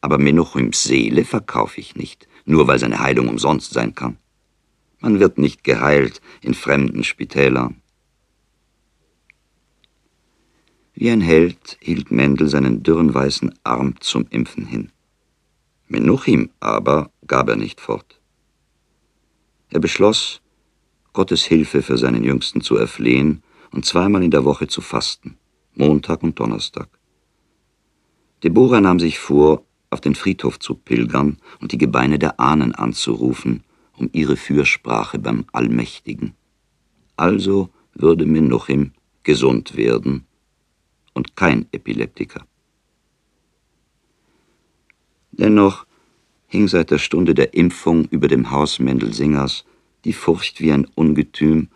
aber 0.00 0.18
Menuchims 0.18 0.82
Seele 0.82 1.24
verkaufe 1.24 1.80
ich 1.80 1.94
nicht, 1.94 2.26
nur 2.44 2.66
weil 2.66 2.80
seine 2.80 2.98
Heilung 2.98 3.28
umsonst 3.28 3.72
sein 3.72 3.94
kann. 3.94 4.16
Man 4.98 5.20
wird 5.20 5.38
nicht 5.38 5.62
geheilt 5.62 6.20
in 6.40 6.54
fremden 6.54 7.04
Spitälern. 7.04 7.80
Wie 10.92 11.08
ein 11.08 11.20
Held 11.20 11.78
hielt 11.80 12.10
Mendel 12.10 12.48
seinen 12.48 12.82
dürren 12.82 13.14
weißen 13.14 13.54
Arm 13.62 13.94
zum 14.00 14.26
Impfen 14.30 14.66
hin. 14.66 14.90
Menuchim 15.86 16.50
aber 16.58 17.12
gab 17.28 17.48
er 17.48 17.54
nicht 17.54 17.80
fort. 17.80 18.19
Er 19.70 19.80
beschloss, 19.80 20.40
Gottes 21.12 21.44
Hilfe 21.44 21.82
für 21.82 21.96
seinen 21.96 22.24
Jüngsten 22.24 22.60
zu 22.60 22.76
erflehen 22.76 23.42
und 23.72 23.84
zweimal 23.84 24.22
in 24.22 24.30
der 24.30 24.44
Woche 24.44 24.66
zu 24.66 24.80
fasten, 24.80 25.38
Montag 25.74 26.22
und 26.22 26.38
Donnerstag. 26.38 26.88
Deborah 28.42 28.80
nahm 28.80 28.98
sich 28.98 29.18
vor, 29.18 29.64
auf 29.90 30.00
den 30.00 30.14
Friedhof 30.14 30.58
zu 30.58 30.74
pilgern 30.74 31.38
und 31.60 31.72
die 31.72 31.78
Gebeine 31.78 32.18
der 32.18 32.38
Ahnen 32.40 32.74
anzurufen, 32.74 33.64
um 33.96 34.08
ihre 34.12 34.36
Fürsprache 34.36 35.18
beim 35.18 35.44
Allmächtigen. 35.52 36.34
Also 37.16 37.70
würde 37.94 38.24
Menuchim 38.26 38.92
gesund 39.22 39.76
werden 39.76 40.26
und 41.12 41.36
kein 41.36 41.66
Epileptiker. 41.72 42.46
Dennoch 45.32 45.86
hing 46.50 46.66
seit 46.66 46.90
der 46.90 46.98
Stunde 46.98 47.32
der 47.32 47.54
Impfung 47.54 48.06
über 48.10 48.26
dem 48.26 48.50
Haus 48.50 48.80
Mendelsingers 48.80 49.64
die 50.04 50.12
Furcht 50.12 50.60
wie 50.60 50.72
ein 50.72 50.86
Ungetüm, 50.94 51.68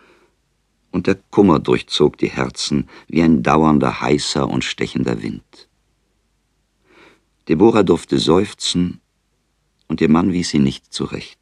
und 0.91 1.07
der 1.07 1.17
Kummer 1.31 1.59
durchzog 1.59 2.19
die 2.19 2.31
Herzen 2.31 2.89
wie 3.09 3.23
ein 3.23 3.43
dauernder 3.43 4.01
heißer 4.01 4.49
und 4.49 4.65
stechender 4.65 5.23
Wind. 5.23 5.69
Deborah 7.49 7.83
durfte 7.83 8.19
seufzen, 8.19 9.01
und 9.87 10.01
ihr 10.01 10.09
Mann 10.09 10.33
wies 10.33 10.51
sie 10.51 10.59
nicht 10.59 10.93
zurecht. 10.93 11.39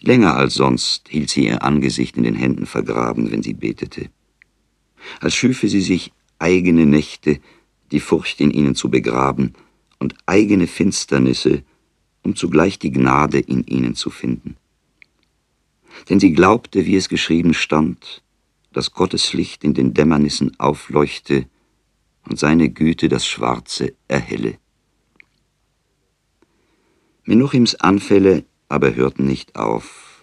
Länger 0.00 0.36
als 0.36 0.54
sonst 0.54 1.08
hielt 1.08 1.30
sie 1.30 1.46
ihr 1.46 1.62
Angesicht 1.62 2.16
in 2.16 2.24
den 2.24 2.34
Händen 2.34 2.66
vergraben, 2.66 3.30
wenn 3.32 3.42
sie 3.42 3.54
betete. 3.54 4.10
Als 5.20 5.34
schüfe 5.34 5.68
sie 5.68 5.80
sich 5.80 6.12
eigene 6.38 6.86
Nächte, 6.86 7.40
die 7.90 8.00
Furcht 8.00 8.40
in 8.40 8.50
ihnen 8.50 8.74
zu 8.74 8.90
begraben, 8.90 9.54
und 9.98 10.14
eigene 10.26 10.66
Finsternisse, 10.66 11.62
um 12.22 12.36
zugleich 12.36 12.78
die 12.78 12.90
Gnade 12.90 13.38
in 13.38 13.64
ihnen 13.64 13.94
zu 13.94 14.10
finden. 14.10 14.56
Denn 16.08 16.20
sie 16.20 16.32
glaubte, 16.32 16.84
wie 16.86 16.96
es 16.96 17.08
geschrieben 17.08 17.54
stand, 17.54 18.22
dass 18.72 18.92
Gottes 18.92 19.32
Licht 19.32 19.64
in 19.64 19.74
den 19.74 19.94
Dämmernissen 19.94 20.58
aufleuchte 20.58 21.46
und 22.28 22.38
seine 22.38 22.68
Güte 22.68 23.08
das 23.08 23.26
Schwarze 23.26 23.94
erhelle. 24.08 24.58
Menuchims 27.24 27.74
Anfälle 27.76 28.44
aber 28.68 28.94
hörten 28.94 29.26
nicht 29.26 29.56
auf. 29.56 30.22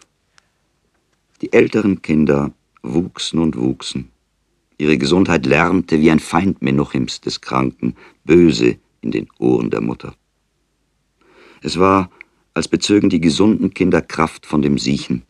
Die 1.42 1.52
älteren 1.52 2.02
Kinder 2.02 2.54
wuchsen 2.82 3.40
und 3.40 3.58
wuchsen. 3.58 4.10
Ihre 4.78 4.98
Gesundheit 4.98 5.46
lärmte 5.46 6.00
wie 6.00 6.12
ein 6.12 6.20
Feind 6.20 6.62
Menuchims 6.62 7.22
des 7.22 7.42
Kranken, 7.42 7.96
böse 8.24 8.80
in 9.04 9.12
den 9.12 9.28
Ohren 9.38 9.70
der 9.70 9.82
Mutter. 9.82 10.16
Es 11.62 11.80
war, 11.80 12.10
als 12.54 12.68
bezögen 12.68 13.10
die 13.10 13.22
gesunden 13.22 13.74
Kinder 13.74 14.02
Kraft 14.02 14.46
von 14.46 14.62
dem 14.62 14.78
Siechen. 14.78 15.24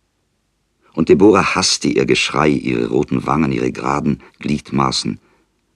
Und 0.94 1.10
Deborah 1.10 1.56
hasste 1.56 1.88
ihr 1.88 2.06
Geschrei, 2.06 2.50
ihre 2.50 2.88
roten 2.88 3.26
Wangen, 3.26 3.52
ihre 3.52 3.72
geraden 3.72 4.22
Gliedmaßen. 4.40 5.20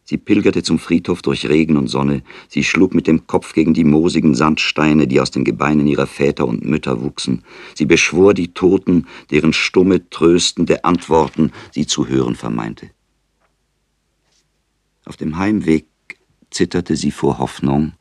Sie 0.03 0.17
pilgerte 0.17 0.63
zum 0.63 0.79
Friedhof 0.79 1.21
durch 1.21 1.49
Regen 1.49 1.75
und 1.75 1.89
Sonne, 1.89 2.23
sie 2.47 2.63
schlug 2.63 2.93
mit 2.93 3.07
dem 3.07 3.27
Kopf 3.27 3.51
gegen 3.53 3.73
die 3.73 3.83
moosigen 3.83 4.35
Sandsteine, 4.35 5.05
die 5.05 5.19
aus 5.19 5.31
den 5.31 5.43
Gebeinen 5.43 5.85
ihrer 5.85 6.07
Väter 6.07 6.47
und 6.47 6.63
Mütter 6.63 7.01
wuchsen. 7.01 7.43
Sie 7.75 7.85
beschwor 7.85 8.33
die 8.33 8.53
Toten, 8.53 9.05
deren 9.31 9.51
stumme, 9.51 10.09
tröstende 10.09 10.85
Antworten 10.85 11.51
sie 11.71 11.87
zu 11.87 12.07
hören 12.07 12.35
vermeinte. 12.35 12.89
Auf 15.03 15.17
dem 15.17 15.37
Heimweg 15.37 15.87
zitterte 16.49 16.95
sie 16.95 17.11
vor 17.11 17.37
Hoffnung, 17.39 17.93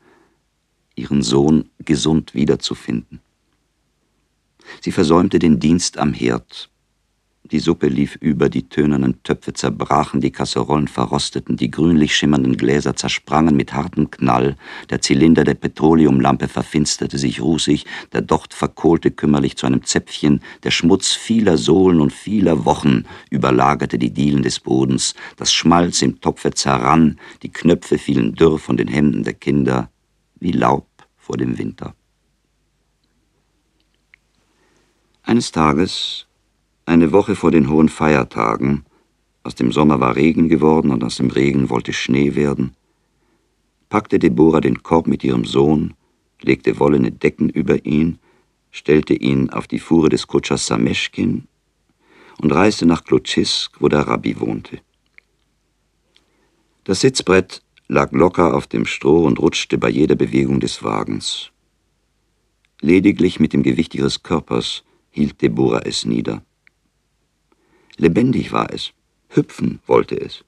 ihren 0.95 1.21
Sohn 1.21 1.69
gesund 1.79 2.33
wiederzufinden. 2.33 3.21
Sie 4.81 4.91
versäumte 4.91 5.39
den 5.39 5.59
Dienst 5.59 5.97
am 5.97 6.13
Herd, 6.13 6.69
die 7.51 7.59
Suppe 7.59 7.87
lief 7.87 8.15
über, 8.15 8.49
die 8.49 8.67
tönernen 8.67 9.23
Töpfe 9.23 9.53
zerbrachen, 9.53 10.21
die 10.21 10.31
Kasserollen 10.31 10.87
verrosteten, 10.87 11.57
die 11.57 11.71
grünlich 11.71 12.15
schimmernden 12.15 12.57
Gläser 12.57 12.95
zersprangen 12.95 13.55
mit 13.55 13.73
hartem 13.73 14.11
Knall, 14.11 14.55
der 14.89 15.01
Zylinder 15.01 15.43
der 15.43 15.53
Petroleumlampe 15.53 16.47
verfinsterte 16.47 17.17
sich 17.17 17.41
rußig, 17.41 17.85
der 18.13 18.21
Docht 18.21 18.53
verkohlte 18.53 19.11
kümmerlich 19.11 19.57
zu 19.57 19.65
einem 19.65 19.83
Zäpfchen, 19.83 20.41
der 20.63 20.71
Schmutz 20.71 21.13
vieler 21.13 21.57
Sohlen 21.57 22.01
und 22.01 22.13
vieler 22.13 22.65
Wochen 22.65 23.03
überlagerte 23.29 23.97
die 23.97 24.11
Dielen 24.11 24.43
des 24.43 24.59
Bodens, 24.59 25.15
das 25.37 25.53
Schmalz 25.53 26.01
im 26.01 26.19
Topfe 26.21 26.51
zerrann, 26.51 27.19
die 27.43 27.51
Knöpfe 27.51 27.97
fielen 27.97 28.35
dürr 28.35 28.59
von 28.59 28.77
den 28.77 28.87
Händen 28.87 29.23
der 29.23 29.33
Kinder, 29.33 29.89
wie 30.39 30.51
Laub 30.51 30.87
vor 31.15 31.37
dem 31.37 31.57
Winter. 31.57 31.95
Eines 35.23 35.51
Tages 35.51 36.26
eine 36.87 37.11
Woche 37.11 37.35
vor 37.35 37.51
den 37.51 37.69
hohen 37.69 37.89
Feiertagen, 37.89 38.85
aus 39.43 39.55
dem 39.55 39.71
Sommer 39.71 39.99
war 39.99 40.15
Regen 40.15 40.47
geworden 40.47 40.91
und 40.91 41.03
aus 41.03 41.17
dem 41.17 41.29
Regen 41.29 41.69
wollte 41.69 41.91
Schnee 41.91 42.35
werden, 42.35 42.75
packte 43.89 44.19
Deborah 44.19 44.61
den 44.61 44.83
Korb 44.83 45.05
mit 45.05 45.23
ihrem 45.23 45.43
Sohn, 45.43 45.93
legte 46.41 46.79
wollene 46.79 47.11
Decken 47.11 47.49
über 47.49 47.85
ihn, 47.85 48.19
stellte 48.71 49.13
ihn 49.13 49.49
auf 49.49 49.67
die 49.67 49.79
Fuhre 49.79 50.09
des 50.09 50.27
Kutschers 50.27 50.65
Sameschkin 50.65 51.47
und 52.41 52.53
reiste 52.53 52.85
nach 52.85 53.03
Klutschisk, 53.03 53.81
wo 53.81 53.89
der 53.89 54.07
Rabbi 54.07 54.39
wohnte. 54.39 54.79
Das 56.85 57.01
Sitzbrett 57.01 57.63
lag 57.89 58.13
locker 58.13 58.53
auf 58.53 58.67
dem 58.67 58.85
Stroh 58.85 59.25
und 59.25 59.39
rutschte 59.39 59.77
bei 59.77 59.89
jeder 59.89 60.15
Bewegung 60.15 60.61
des 60.61 60.83
Wagens. 60.83 61.51
Lediglich 62.79 63.41
mit 63.41 63.51
dem 63.51 63.63
Gewicht 63.63 63.93
ihres 63.93 64.23
Körpers 64.23 64.83
hielt 65.09 65.41
Deborah 65.41 65.81
es 65.83 66.05
nieder. 66.05 66.43
Lebendig 67.97 68.51
war 68.51 68.71
es, 68.71 68.93
hüpfen 69.29 69.79
wollte 69.87 70.19
es. 70.19 70.43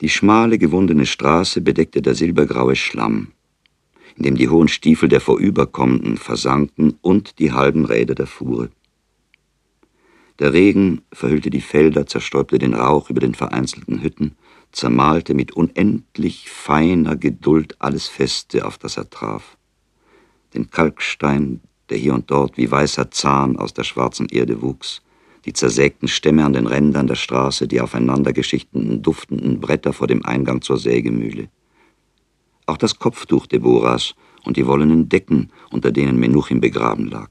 Die 0.00 0.08
schmale, 0.08 0.58
gewundene 0.58 1.06
Straße 1.06 1.60
bedeckte 1.60 2.02
der 2.02 2.14
silbergraue 2.14 2.74
Schlamm, 2.74 3.28
in 4.16 4.24
dem 4.24 4.36
die 4.36 4.48
hohen 4.48 4.68
Stiefel 4.68 5.08
der 5.08 5.20
Vorüberkommenden 5.20 6.16
versanken 6.16 6.98
und 7.02 7.38
die 7.38 7.52
halben 7.52 7.84
Räder 7.84 8.14
der 8.14 8.26
Fuhre. 8.26 8.70
Der 10.40 10.52
Regen 10.52 11.02
verhüllte 11.12 11.50
die 11.50 11.60
Felder, 11.60 12.06
zerstäubte 12.06 12.58
den 12.58 12.74
Rauch 12.74 13.08
über 13.10 13.20
den 13.20 13.34
vereinzelten 13.34 14.02
Hütten, 14.02 14.36
zermalte 14.72 15.34
mit 15.34 15.52
unendlich 15.52 16.50
feiner 16.50 17.14
Geduld 17.14 17.80
alles 17.80 18.08
Feste, 18.08 18.66
auf 18.66 18.78
das 18.78 18.96
er 18.96 19.08
traf. 19.10 19.56
Den 20.54 20.70
Kalkstein, 20.70 21.60
der 21.88 21.98
hier 21.98 22.14
und 22.14 22.30
dort 22.30 22.56
wie 22.56 22.70
weißer 22.70 23.10
Zahn 23.10 23.56
aus 23.56 23.74
der 23.74 23.84
schwarzen 23.84 24.26
Erde 24.26 24.60
wuchs, 24.62 25.02
die 25.44 25.52
zersägten 25.52 26.08
Stämme 26.08 26.44
an 26.44 26.54
den 26.54 26.66
Rändern 26.66 27.06
der 27.06 27.16
Straße, 27.16 27.68
die 27.68 27.80
aufeinandergeschichteten, 27.80 29.02
duftenden 29.02 29.60
Bretter 29.60 29.92
vor 29.92 30.06
dem 30.06 30.24
Eingang 30.24 30.62
zur 30.62 30.78
Sägemühle. 30.78 31.48
Auch 32.66 32.78
das 32.78 32.98
Kopftuch 32.98 33.46
Deborahs 33.46 34.14
und 34.44 34.56
die 34.56 34.66
wollenen 34.66 35.08
Decken, 35.08 35.52
unter 35.70 35.92
denen 35.92 36.18
Menuchim 36.18 36.60
begraben 36.60 37.08
lag. 37.08 37.30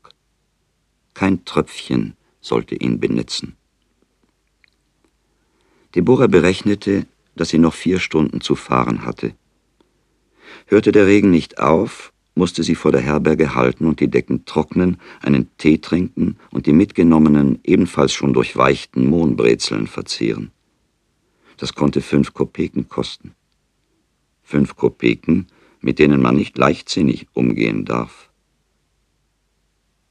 Kein 1.13 1.43
Tröpfchen 1.45 2.15
sollte 2.39 2.76
ihn 2.76 2.99
benetzen. 2.99 3.56
Deborah 5.95 6.28
berechnete, 6.28 7.06
dass 7.36 7.49
sie 7.49 7.60
noch 7.60 7.73
vier 7.73 7.99
Stunden 7.99 8.41
zu 8.41 8.56
fahren 8.56 9.06
hatte. 9.06 9.36
Hörte 10.67 10.91
der 10.91 11.08
Regen 11.08 11.32
nicht 11.32 11.60
auf, 11.60 12.12
musste 12.36 12.63
sie 12.63 12.76
vor 12.76 12.91
der 12.91 13.02
Herberge 13.02 13.56
halten 13.56 13.86
und 13.86 14.00
die 14.00 14.10
Decken 14.10 14.46
trocknen, 14.46 14.98
einen 15.22 15.56
Tee 15.58 15.78
trinken 15.78 16.38
und 16.52 16.65
die 16.65 16.74
mitgenommenen, 16.74 17.60
ebenfalls 17.63 18.13
schon 18.13 18.34
durchweichten 18.34 19.08
Mohnbrezeln 19.08 19.88
verzehren. 19.88 20.52
Das 21.58 21.74
konnte 21.76 22.02
fünf 22.02 22.34
Kopeken 22.34 22.89
kosten. 22.89 23.34
Fünf 24.41 24.76
Kopeken, 24.76 25.48
mit 25.82 26.00
denen 26.00 26.22
man 26.22 26.36
nicht 26.36 26.58
leichtsinnig 26.58 27.28
umgehen 27.34 27.86
darf. 27.86 28.30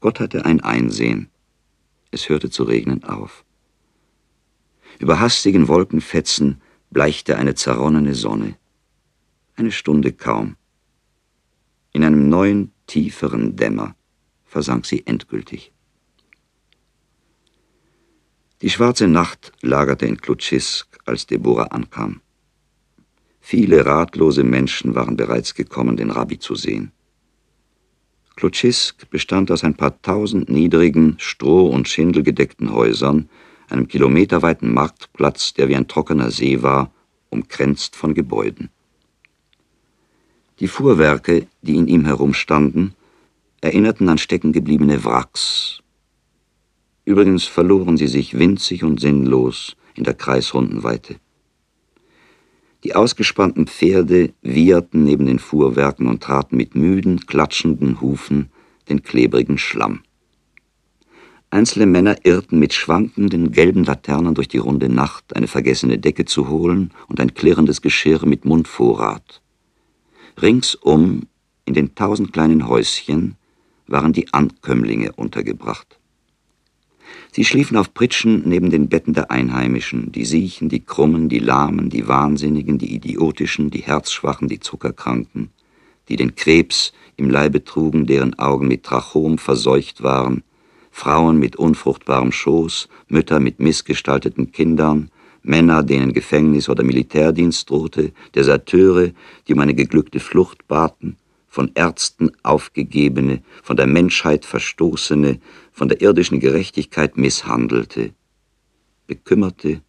Gott 0.01 0.21
hatte 0.21 0.45
ein 0.45 0.61
Einsehen. 0.61 1.29
Es 2.11 2.29
hörte 2.29 2.51
zu 2.51 2.65
regnen 2.65 3.05
auf. 3.05 3.45
Über 4.99 5.21
hastigen 5.21 5.69
Wolkenfetzen 5.69 6.61
bleichte 6.91 7.37
eine 7.37 7.55
zerronnene 7.55 8.15
Sonne. 8.15 8.57
Eine 9.57 9.73
Stunde 9.73 10.13
kaum. 10.13 10.57
In 11.93 12.05
einem 12.05 12.29
neuen, 12.29 12.73
tieferen 12.87 13.57
Dämmer 13.57 13.95
versank 14.45 14.87
sie 14.87 15.07
endgültig. 15.07 15.73
Die 18.63 18.71
schwarze 18.71 19.09
Nacht 19.09 19.53
lagerte 19.61 20.07
in 20.07 20.19
Klutschisk, 20.19 20.99
als 21.05 21.27
Deborah 21.27 21.67
ankam. 21.67 22.21
Viele 23.41 23.85
ratlose 23.85 24.45
Menschen 24.45 24.95
waren 24.95 25.17
bereits 25.17 25.55
gekommen, 25.55 25.97
den 25.97 26.11
Rabbi 26.11 26.39
zu 26.39 26.55
sehen. 26.55 26.93
Klutschisk 28.37 29.11
bestand 29.11 29.51
aus 29.51 29.65
ein 29.65 29.75
paar 29.75 30.01
tausend 30.01 30.49
niedrigen, 30.49 31.17
stroh- 31.19 31.71
und 31.71 31.89
schindelgedeckten 31.89 32.73
Häusern, 32.73 33.29
einem 33.69 33.89
kilometerweiten 33.89 34.73
Marktplatz, 34.73 35.55
der 35.55 35.69
wie 35.69 35.77
ein 35.77 35.89
trockener 35.89 36.31
See 36.31 36.63
war, 36.63 36.93
umkränzt 37.31 37.97
von 37.97 38.15
Gebäuden. 38.15 38.71
Die 40.61 40.69
Fuhrwerke, 40.69 41.47
die 41.63 41.77
in 41.77 41.89
ihm 41.89 42.05
herumstanden, 42.05 42.95
erinnerten 43.61 44.09
an 44.09 44.19
steckengebliebene 44.19 45.05
Wracks. 45.05 45.83
Übrigens 47.05 47.45
verloren 47.45 47.97
sie 47.97 48.07
sich 48.07 48.39
winzig 48.39 48.85
und 48.85 49.01
sinnlos 49.01 49.77
in 49.95 50.05
der 50.05 50.15
kreisrunden 50.15 50.83
Weite. 50.83 51.17
Die 52.85 52.95
ausgespannten 52.95 53.67
Pferde 53.67 54.33
wieherten 54.43 55.05
neben 55.05 55.27
den 55.27 55.39
Fuhrwerken 55.39 56.09
und 56.09 56.23
traten 56.23 56.57
mit 56.57 56.75
müden, 56.75 57.27
klatschenden 57.27 58.01
Hufen 58.01 58.51
den 58.89 59.03
klebrigen 59.03 59.59
Schlamm. 59.59 60.03
Einzelne 61.51 61.87
Männer 61.87 62.17
irrten 62.25 62.59
mit 62.59 62.73
schwankenden 62.73 63.53
gelben 63.53 63.85
Laternen 63.85 64.35
durch 64.35 64.49
die 64.49 64.59
runde 64.59 64.89
Nacht, 64.89 65.37
eine 65.37 65.47
vergessene 65.47 65.99
Decke 65.99 66.25
zu 66.25 66.49
holen 66.49 66.93
und 67.09 67.21
ein 67.21 67.35
klirrendes 67.35 67.83
Geschirr 67.83 68.25
mit 68.27 68.45
Mundvorrat. 68.45 69.42
Ringsum, 70.41 71.27
in 71.65 71.75
den 71.75 71.95
tausend 71.95 72.33
kleinen 72.33 72.69
Häuschen, 72.69 73.37
waren 73.87 74.13
die 74.13 74.33
Ankömmlinge 74.33 75.13
untergebracht. 75.13 75.99
Sie 77.31 77.45
schliefen 77.45 77.77
auf 77.77 77.95
Pritschen 77.95 78.43
neben 78.47 78.71
den 78.71 78.89
Betten 78.89 79.15
der 79.15 79.31
Einheimischen, 79.31 80.13
die 80.13 80.25
Siechen, 80.25 80.69
die 80.69 80.85
Krummen, 80.85 81.29
die 81.29 81.39
Lahmen, 81.39 81.91
die 81.91 82.07
Wahnsinnigen, 82.09 82.79
die 82.79 82.95
Idiotischen, 82.95 83.71
die 83.71 83.83
Herzschwachen, 83.83 84.49
die 84.49 84.61
Zuckerkranken, 84.61 85.51
die 86.09 86.17
den 86.17 86.35
Krebs 86.35 86.93
im 87.17 87.31
Leibe 87.31 87.65
trugen, 87.65 88.07
deren 88.07 88.39
Augen 88.39 88.69
mit 88.69 88.83
Trachom 88.83 89.39
verseucht 89.39 90.03
waren, 90.03 90.43
Frauen 90.91 91.39
mit 91.39 91.57
unfruchtbarem 91.57 92.33
Schoß, 92.33 92.89
Mütter 93.09 93.41
mit 93.41 93.61
missgestalteten 93.61 94.53
Kindern, 94.53 95.11
Männer, 95.43 95.83
denen 95.83 96.13
Gefängnis 96.13 96.69
oder 96.69 96.85
Militärdienst 96.85 97.69
drohte, 97.69 98.13
Deserteure, 98.35 99.11
die 99.47 99.55
um 99.55 99.61
eine 99.61 99.75
geglückte 99.75 100.21
Flucht 100.21 100.69
baten, 100.69 101.17
von 101.49 101.71
Ärzten 101.75 102.31
aufgegebene, 102.43 103.43
von 103.63 103.77
der 103.77 103.87
Menschheit 103.87 104.47
verstoßene, 104.47 105.41
von 105.73 105.89
der 105.89 106.01
irdischen 106.01 106.41
Gerechtigkeit 106.41 107.17
misshandelte, 107.17 108.15
bekümmerte, 109.07 109.83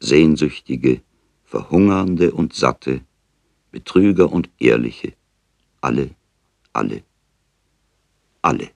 sehnsüchtige, 0.00 1.00
verhungernde 1.44 2.32
und 2.32 2.54
satte, 2.54 3.00
Betrüger 3.70 4.30
und 4.30 4.50
Ehrliche, 4.58 5.14
alle, 5.80 6.10
alle, 6.72 7.02
alle. 8.42 8.70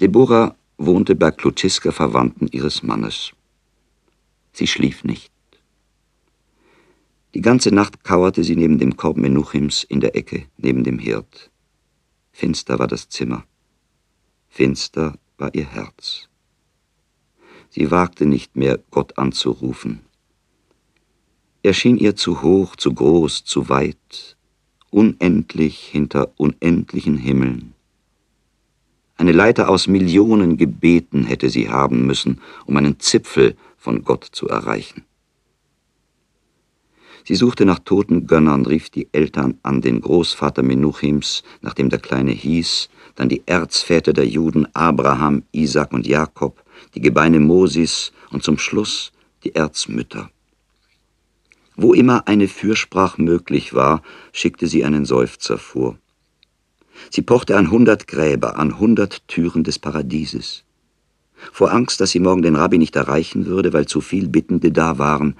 Deborah 0.00 0.56
wohnte 0.86 1.14
bei 1.14 1.30
Kluziska-Verwandten 1.30 2.48
ihres 2.48 2.82
Mannes. 2.82 3.32
Sie 4.52 4.66
schlief 4.66 5.04
nicht. 5.04 5.32
Die 7.34 7.40
ganze 7.40 7.74
Nacht 7.74 8.04
kauerte 8.04 8.44
sie 8.44 8.56
neben 8.56 8.78
dem 8.78 8.96
Korb 8.96 9.16
Menuchims 9.16 9.84
in 9.84 10.00
der 10.00 10.14
Ecke, 10.14 10.46
neben 10.58 10.84
dem 10.84 10.98
Herd. 10.98 11.50
Finster 12.32 12.78
war 12.78 12.88
das 12.88 13.08
Zimmer. 13.08 13.44
Finster 14.48 15.18
war 15.38 15.54
ihr 15.54 15.66
Herz. 15.66 16.28
Sie 17.70 17.90
wagte 17.90 18.26
nicht 18.26 18.54
mehr, 18.54 18.78
Gott 18.90 19.16
anzurufen. 19.16 20.00
Er 21.62 21.72
schien 21.72 21.96
ihr 21.96 22.16
zu 22.16 22.42
hoch, 22.42 22.76
zu 22.76 22.92
groß, 22.92 23.44
zu 23.44 23.68
weit, 23.68 24.36
unendlich 24.90 25.78
hinter 25.78 26.32
unendlichen 26.36 27.16
Himmeln. 27.16 27.72
Eine 29.22 29.30
Leiter 29.30 29.68
aus 29.68 29.86
Millionen 29.86 30.56
Gebeten 30.56 31.22
hätte 31.22 31.48
sie 31.48 31.68
haben 31.68 32.06
müssen, 32.06 32.40
um 32.66 32.76
einen 32.76 32.98
Zipfel 32.98 33.54
von 33.76 34.02
Gott 34.02 34.26
zu 34.32 34.48
erreichen. 34.48 35.04
Sie 37.22 37.36
suchte 37.36 37.64
nach 37.64 37.78
toten 37.78 38.26
Gönnern, 38.26 38.66
rief 38.66 38.90
die 38.90 39.06
Eltern 39.12 39.60
an, 39.62 39.80
den 39.80 40.00
Großvater 40.00 40.64
Menuchims, 40.64 41.44
nach 41.60 41.72
dem 41.72 41.88
der 41.88 42.00
Kleine 42.00 42.32
hieß, 42.32 42.88
dann 43.14 43.28
die 43.28 43.44
Erzväter 43.46 44.12
der 44.12 44.26
Juden 44.26 44.66
Abraham, 44.74 45.44
Isaac 45.52 45.92
und 45.92 46.04
Jakob, 46.04 46.60
die 46.96 47.00
Gebeine 47.00 47.38
Mosis 47.38 48.10
und 48.32 48.42
zum 48.42 48.58
Schluss 48.58 49.12
die 49.44 49.54
Erzmütter. 49.54 50.30
Wo 51.76 51.94
immer 51.94 52.26
eine 52.26 52.48
Fürsprach 52.48 53.18
möglich 53.18 53.72
war, 53.72 54.02
schickte 54.32 54.66
sie 54.66 54.84
einen 54.84 55.04
Seufzer 55.04 55.58
vor. 55.58 55.96
Sie 57.10 57.22
pochte 57.22 57.56
an 57.56 57.70
hundert 57.70 58.06
Gräber, 58.06 58.56
an 58.56 58.78
hundert 58.78 59.26
Türen 59.28 59.64
des 59.64 59.78
Paradieses. 59.78 60.64
Vor 61.52 61.72
Angst, 61.72 62.00
dass 62.00 62.10
sie 62.10 62.20
morgen 62.20 62.42
den 62.42 62.56
Rabbi 62.56 62.78
nicht 62.78 62.96
erreichen 62.96 63.46
würde, 63.46 63.72
weil 63.72 63.86
zu 63.86 64.00
viel 64.00 64.28
Bittende 64.28 64.70
da 64.70 64.98
waren, 64.98 65.36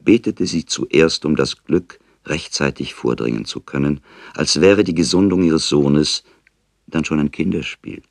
betete 0.00 0.46
sie 0.46 0.64
zuerst 0.64 1.24
um 1.24 1.36
das 1.36 1.64
Glück, 1.64 1.98
rechtzeitig 2.24 2.94
vordringen 2.94 3.44
zu 3.44 3.60
können, 3.60 4.00
als 4.34 4.60
wäre 4.60 4.84
die 4.84 4.94
Gesundung 4.94 5.42
ihres 5.42 5.68
Sohnes 5.68 6.24
dann 6.86 7.04
schon 7.04 7.18
ein 7.18 7.30
Kinderspiel. 7.30 8.02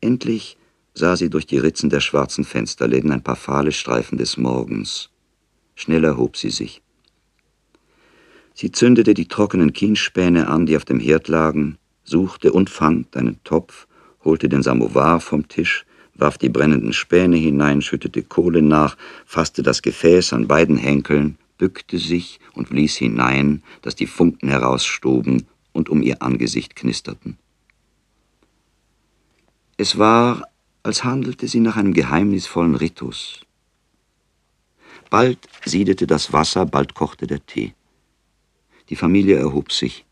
Endlich 0.00 0.56
sah 0.94 1.16
sie 1.16 1.30
durch 1.30 1.46
die 1.46 1.58
Ritzen 1.58 1.90
der 1.90 2.00
schwarzen 2.00 2.44
Fensterläden 2.44 3.12
ein 3.12 3.22
paar 3.22 3.36
fahle 3.36 3.72
Streifen 3.72 4.18
des 4.18 4.36
Morgens. 4.36 5.10
Schnell 5.74 6.04
erhob 6.04 6.36
sie 6.36 6.50
sich. 6.50 6.82
Sie 8.58 8.72
zündete 8.72 9.12
die 9.12 9.28
trockenen 9.28 9.74
Kienspäne 9.74 10.48
an, 10.48 10.64
die 10.64 10.78
auf 10.78 10.86
dem 10.86 10.98
Herd 10.98 11.28
lagen, 11.28 11.76
suchte 12.04 12.54
und 12.54 12.70
fand 12.70 13.14
einen 13.14 13.38
Topf, 13.44 13.86
holte 14.24 14.48
den 14.48 14.62
Samovar 14.62 15.20
vom 15.20 15.46
Tisch, 15.46 15.84
warf 16.14 16.38
die 16.38 16.48
brennenden 16.48 16.94
Späne 16.94 17.36
hinein, 17.36 17.82
schüttete 17.82 18.22
Kohle 18.22 18.62
nach, 18.62 18.96
fasste 19.26 19.62
das 19.62 19.82
Gefäß 19.82 20.32
an 20.32 20.48
beiden 20.48 20.78
Henkeln, 20.78 21.36
bückte 21.58 21.98
sich 21.98 22.40
und 22.54 22.70
blies 22.70 22.96
hinein, 22.96 23.62
dass 23.82 23.94
die 23.94 24.06
Funken 24.06 24.48
herausstoben 24.48 25.46
und 25.74 25.90
um 25.90 26.00
ihr 26.00 26.22
Angesicht 26.22 26.76
knisterten. 26.76 27.36
Es 29.76 29.98
war, 29.98 30.48
als 30.82 31.04
handelte 31.04 31.46
sie 31.46 31.60
nach 31.60 31.76
einem 31.76 31.92
geheimnisvollen 31.92 32.74
Ritus. 32.74 33.42
Bald 35.10 35.46
siedete 35.66 36.06
das 36.06 36.32
Wasser, 36.32 36.64
bald 36.64 36.94
kochte 36.94 37.26
der 37.26 37.44
Tee. 37.44 37.74
Die 38.88 38.96
Familie 38.96 39.36
erhob 39.36 39.72
sich. 39.72 40.04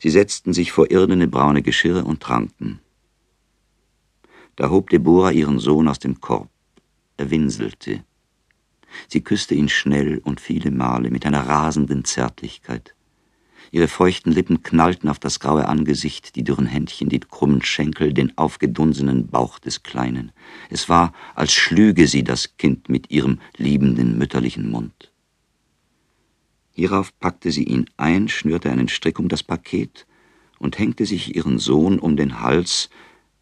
Sie 0.00 0.10
setzten 0.10 0.52
sich 0.52 0.72
vor 0.72 0.90
irdene 0.90 1.28
braune 1.28 1.62
Geschirre 1.62 2.04
und 2.04 2.20
tranken. 2.20 2.80
Da 4.56 4.70
hob 4.70 4.90
Deborah 4.90 5.30
ihren 5.30 5.58
Sohn 5.58 5.88
aus 5.88 5.98
dem 5.98 6.20
Korb. 6.20 6.48
Er 7.16 7.30
winselte. 7.30 8.04
Sie 9.08 9.20
küsste 9.20 9.54
ihn 9.54 9.68
schnell 9.68 10.18
und 10.18 10.40
viele 10.40 10.70
Male 10.70 11.10
mit 11.10 11.26
einer 11.26 11.46
rasenden 11.48 12.04
Zärtlichkeit. 12.04 12.94
Ihre 13.70 13.88
feuchten 13.88 14.30
Lippen 14.30 14.62
knallten 14.62 15.08
auf 15.08 15.18
das 15.18 15.40
graue 15.40 15.66
Angesicht, 15.66 16.36
die 16.36 16.44
dürren 16.44 16.66
Händchen, 16.66 17.08
die 17.08 17.18
krummen 17.18 17.62
Schenkel, 17.62 18.12
den 18.12 18.36
aufgedunsenen 18.38 19.26
Bauch 19.26 19.58
des 19.58 19.82
Kleinen. 19.82 20.32
Es 20.70 20.88
war, 20.88 21.12
als 21.34 21.52
schlüge 21.52 22.06
sie 22.06 22.22
das 22.22 22.56
Kind 22.56 22.88
mit 22.88 23.10
ihrem 23.10 23.40
liebenden 23.56 24.16
mütterlichen 24.16 24.70
Mund. 24.70 25.13
Hierauf 26.74 27.16
packte 27.20 27.52
sie 27.52 27.64
ihn 27.64 27.88
ein, 27.96 28.28
schnürte 28.28 28.70
einen 28.70 28.88
Strick 28.88 29.18
um 29.18 29.28
das 29.28 29.44
Paket 29.44 30.06
und 30.58 30.78
hängte 30.78 31.06
sich 31.06 31.34
ihren 31.36 31.58
Sohn 31.58 32.00
um 32.00 32.16
den 32.16 32.40
Hals, 32.40 32.90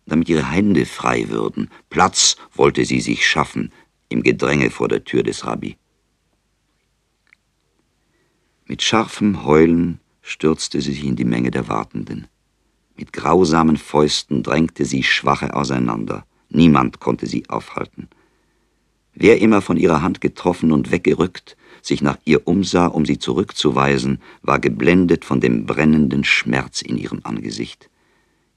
damit 0.07 0.29
ihre 0.29 0.51
Hände 0.51 0.85
frei 0.85 1.29
würden. 1.31 1.71
Platz 1.89 2.37
wollte 2.55 2.85
sie 2.85 3.01
sich 3.01 3.27
schaffen 3.27 3.73
im 4.11 4.23
Gedränge 4.23 4.71
vor 4.71 4.89
der 4.89 5.05
Tür 5.05 5.23
des 5.23 5.47
Rabbi. 5.47 5.77
Mit 8.67 8.83
scharfem 8.83 9.45
Heulen 9.45 9.99
stürzte 10.21 10.83
sie 10.83 10.93
sich 10.93 11.05
in 11.05 11.17
die 11.17 11.25
Menge 11.25 11.51
der 11.51 11.69
Wartenden. 11.69 12.27
Mit 12.97 13.15
grausamen 13.15 13.79
Fäusten 13.79 14.43
drängte 14.43 14.85
sie 14.85 15.03
Schwache 15.03 15.55
auseinander. 15.55 16.27
Niemand 16.51 17.01
konnte 17.01 17.27
sie 17.27 17.49
aufhalten. 17.49 18.09
Wer 19.15 19.41
immer 19.41 19.61
von 19.61 19.77
ihrer 19.77 20.03
Hand 20.03 20.21
getroffen 20.21 20.73
und 20.73 20.91
weggerückt, 20.91 21.57
sich 21.83 22.01
nach 22.01 22.19
ihr 22.25 22.47
umsah, 22.47 22.87
um 22.87 23.05
sie 23.05 23.19
zurückzuweisen, 23.19 24.21
war 24.41 24.59
geblendet 24.59 25.25
von 25.25 25.41
dem 25.41 25.67
brennenden 25.67 26.25
Schmerz 26.25 26.81
in 26.81 26.97
ihrem 26.97 27.21
Angesicht. 27.25 27.91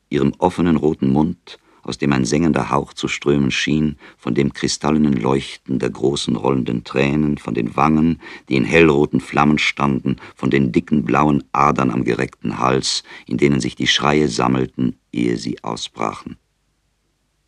Ihrem 0.10 0.34
offenen 0.38 0.78
roten 0.78 1.12
Mund, 1.12 1.60
aus 1.82 1.98
dem 1.98 2.14
ein 2.14 2.26
sengender 2.26 2.70
Hauch 2.70 2.94
zu 2.94 3.08
strömen 3.08 3.52
schien, 3.52 3.98
von 4.18 4.34
dem 4.34 4.54
kristallenen 4.54 5.14
Leuchten 5.14 5.78
der 5.78 5.90
großen 5.90 6.36
rollenden 6.36 6.84
Tränen, 6.84 7.38
von 7.38 7.54
den 7.54 7.76
Wangen, 7.76 8.22
die 8.48 8.56
in 8.56 8.64
hellroten 8.64 9.20
Flammen 9.20 9.58
standen, 9.58 10.16
von 10.36 10.50
den 10.50 10.72
dicken 10.72 11.04
blauen 11.04 11.44
Adern 11.52 11.92
am 11.92 12.04
gereckten 12.06 12.60
Hals, 12.60 13.04
in 13.28 13.38
denen 13.38 13.60
sich 13.60 13.76
die 13.76 13.88
Schreie 13.88 14.30
sammelten, 14.30 14.98
ehe 15.12 15.38
sie 15.38 15.64
ausbrachen. 15.64 16.38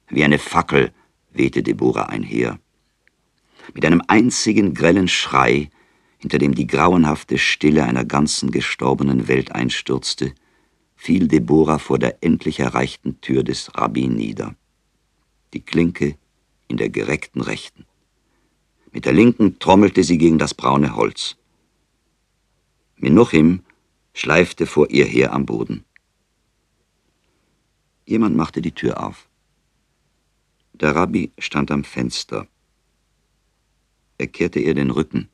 Wie 0.10 0.24
eine 0.24 0.39
Fackel 0.39 0.91
wehte 1.32 1.63
Deborah 1.63 2.10
einher 2.10 2.60
mit 3.73 3.86
einem 3.86 4.01
einzigen 4.08 4.73
grellen 4.73 5.08
Schrei, 5.08 5.69
hinter 6.17 6.38
dem 6.38 6.56
die 6.56 6.67
grauenhafte 6.67 7.38
Stille 7.38 7.84
einer 7.84 8.06
ganzen 8.06 8.51
gestorbenen 8.51 9.27
Welt 9.27 9.51
einstürzte, 9.51 10.34
fiel 10.95 11.27
Deborah 11.27 11.80
vor 11.80 11.99
der 11.99 12.23
endlich 12.23 12.60
erreichten 12.60 13.21
Tür 13.21 13.43
des 13.43 13.75
Rabbi 13.75 14.08
nieder. 14.08 14.56
Die 15.53 15.62
Klinke 15.62 16.17
in 16.67 16.77
der 16.77 16.89
gereckten 16.89 17.41
Rechten. 17.41 17.86
Mit 18.91 19.06
der 19.06 19.13
linken 19.13 19.60
trommelte 19.60 20.03
sie 20.03 20.17
gegen 20.17 20.39
das 20.39 20.53
braune 20.53 20.95
Holz. 20.95 21.38
Menuchim 22.95 23.62
schleifte 24.13 24.65
vor 24.65 24.89
ihr 24.89 25.06
her 25.06 25.34
am 25.34 25.45
Boden. 25.45 25.86
Jemand 28.06 28.36
machte 28.36 28.62
die 28.62 28.71
Tür 28.71 29.06
auf. 29.06 29.30
Der 30.73 30.95
Rabbi 30.95 31.32
stand 31.38 31.69
am 31.71 31.84
Fenster. 31.84 32.47
Er 34.17 34.27
kehrte 34.27 34.60
ihr 34.60 34.73
den 34.73 34.89
Rücken. 34.89 35.30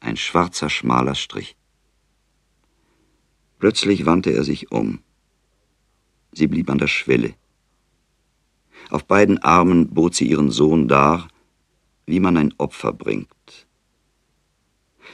Ein 0.00 0.16
schwarzer, 0.16 0.68
schmaler 0.68 1.14
Strich. 1.14 1.56
Plötzlich 3.58 4.06
wandte 4.06 4.30
er 4.30 4.44
sich 4.44 4.70
um. 4.72 5.00
Sie 6.32 6.46
blieb 6.46 6.70
an 6.70 6.78
der 6.78 6.86
Schwelle. 6.86 7.34
Auf 8.90 9.04
beiden 9.04 9.38
Armen 9.38 9.88
bot 9.94 10.14
sie 10.14 10.28
ihren 10.28 10.50
Sohn 10.50 10.88
dar, 10.88 11.28
wie 12.06 12.20
man 12.20 12.36
ein 12.36 12.54
Opfer 12.58 12.92
bringt. 12.92 13.66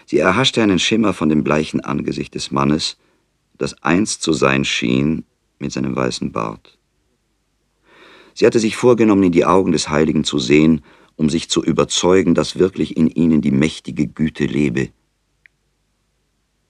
Sie 0.05 0.19
erhaschte 0.19 0.63
einen 0.63 0.79
Schimmer 0.79 1.13
von 1.13 1.29
dem 1.29 1.43
bleichen 1.43 1.81
Angesicht 1.81 2.35
des 2.35 2.51
Mannes, 2.51 2.97
das 3.59 3.83
eins 3.83 4.21
zu 4.21 4.33
sein 4.33 4.65
schien 4.65 5.25
mit 5.59 5.73
seinem 5.73 5.97
weißen 5.97 6.33
Bart. 6.33 6.79
Sie 8.35 8.47
hatte 8.47 8.61
sich 8.61 8.77
vorgenommen, 8.77 9.25
in 9.25 9.33
die 9.33 9.47
Augen 9.47 9.73
des 9.73 9.89
Heiligen 9.89 10.23
zu 10.23 10.39
sehen, 10.39 10.83
um 11.17 11.31
sich 11.31 11.49
zu 11.49 11.65
überzeugen, 11.65 12.35
dass 12.35 12.59
wirklich 12.59 12.97
in 12.97 13.09
ihnen 13.09 13.41
die 13.41 13.51
mächtige 13.51 14.07
Güte 14.07 14.45
lebe. 14.45 14.91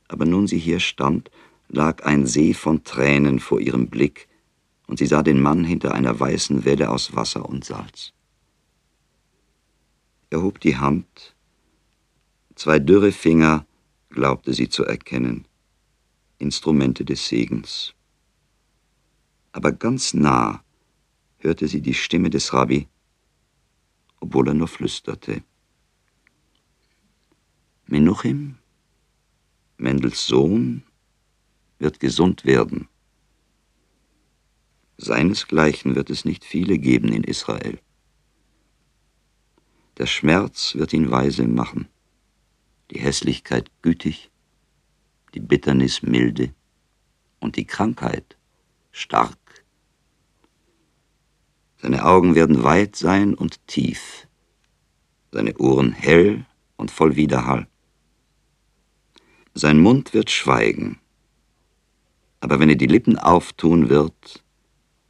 Aber 0.09 0.25
nun 0.25 0.47
sie 0.47 0.59
hier 0.59 0.81
stand, 0.81 1.31
lag 1.69 2.05
ein 2.05 2.27
See 2.27 2.55
von 2.55 2.85
Tränen 2.85 3.41
vor 3.41 3.61
ihrem 3.61 3.89
Blick, 3.89 4.29
und 4.87 4.99
sie 5.01 5.07
sah 5.07 5.25
den 5.25 5.43
Mann 5.43 5.65
hinter 5.65 5.95
einer 5.95 6.19
weißen 6.19 6.65
Welle 6.65 6.91
aus 6.91 7.17
Wasser 7.17 7.49
und 7.49 7.65
Salz. 7.65 8.13
Er 10.31 10.43
hob 10.43 10.61
die 10.61 10.77
Hand, 10.77 11.35
zwei 12.55 12.79
dürre 12.79 13.11
Finger 13.11 13.67
glaubte 14.11 14.55
sie 14.55 14.69
zu 14.69 14.85
erkennen, 14.85 15.47
Instrumente 16.39 17.05
des 17.05 17.27
Segens. 17.29 17.95
Aber 19.53 19.73
ganz 19.73 20.15
nah 20.15 20.63
hörte 21.39 21.67
sie 21.67 21.81
die 21.81 21.95
Stimme 21.95 22.31
des 22.31 22.53
Rabbi, 22.53 22.89
obwohl 24.21 24.49
er 24.49 24.55
nur 24.55 24.69
flüsterte. 24.69 25.43
Menuchim, 27.87 28.59
Mendels 29.77 30.27
Sohn, 30.27 30.83
wird 31.79 32.01
gesund 32.01 32.45
werden. 32.45 32.89
Seinesgleichen 34.99 35.95
wird 35.95 36.11
es 36.11 36.25
nicht 36.25 36.45
viele 36.45 36.79
geben 36.79 37.13
in 37.13 37.23
Israel. 37.23 37.79
Der 39.99 40.07
Schmerz 40.07 40.75
wird 40.75 40.93
ihn 40.93 41.11
weise 41.11 41.47
machen, 41.47 41.89
die 42.91 43.01
Hässlichkeit 43.01 43.71
gütig, 43.83 44.31
die 45.35 45.41
Bitternis 45.41 46.03
milde 46.03 46.55
und 47.41 47.57
die 47.57 47.67
Krankheit 47.67 48.37
stark. 48.91 49.39
Seine 51.87 52.05
Augen 52.05 52.35
werden 52.35 52.65
weit 52.65 52.97
sein 52.97 53.33
und 53.33 53.65
tief, 53.69 54.27
seine 55.31 55.57
Ohren 55.59 55.93
hell 55.93 56.45
und 56.77 56.91
voll 56.91 57.15
Widerhall. 57.15 57.69
Sein 59.55 59.79
Mund 59.79 60.13
wird 60.13 60.29
schweigen, 60.33 60.99
aber 62.41 62.59
wenn 62.59 62.71
er 62.71 62.75
die 62.75 62.89
Lippen 62.89 63.21
auftun 63.21 63.89
wird, 63.89 64.43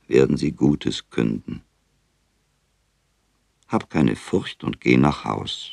werden 0.06 0.36
sie 0.36 0.52
Gutes 0.52 1.08
künden. 1.08 1.62
Hab 3.68 3.88
keine 3.88 4.14
Furcht 4.14 4.62
und 4.62 4.78
geh 4.78 4.98
nach 4.98 5.24
Haus. 5.24 5.72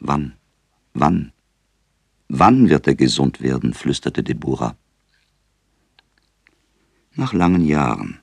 Wann, 0.00 0.38
wann, 0.94 1.34
wann 2.28 2.70
wird 2.70 2.86
er 2.86 2.94
gesund 2.94 3.42
werden? 3.42 3.74
flüsterte 3.74 4.22
Deborah. 4.22 4.78
Nach 7.16 7.34
langen 7.34 7.66
Jahren, 7.66 8.22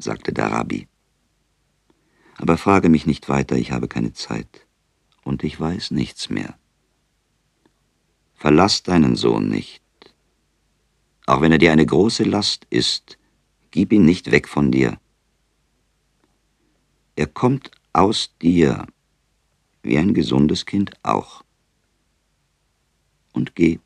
sagte 0.00 0.32
der 0.32 0.50
Rabbi. 0.52 0.88
Aber 2.36 2.56
frage 2.56 2.88
mich 2.88 3.06
nicht 3.06 3.28
weiter, 3.28 3.56
ich 3.56 3.72
habe 3.72 3.88
keine 3.88 4.12
Zeit 4.12 4.66
und 5.24 5.44
ich 5.44 5.60
weiß 5.60 5.90
nichts 5.90 6.30
mehr. 6.30 6.58
Verlass 8.34 8.82
deinen 8.82 9.16
Sohn 9.16 9.48
nicht. 9.48 9.82
Auch 11.26 11.42
wenn 11.42 11.52
er 11.52 11.58
dir 11.58 11.72
eine 11.72 11.84
große 11.84 12.24
Last 12.24 12.66
ist, 12.70 13.18
gib 13.70 13.92
ihn 13.92 14.04
nicht 14.04 14.30
weg 14.30 14.48
von 14.48 14.72
dir. 14.72 14.98
Er 17.16 17.26
kommt 17.26 17.70
aus 17.92 18.34
dir, 18.40 18.86
wie 19.82 19.98
ein 19.98 20.14
gesundes 20.14 20.64
Kind 20.64 20.92
auch. 21.02 21.44
Und 23.32 23.54
geh. 23.54 23.78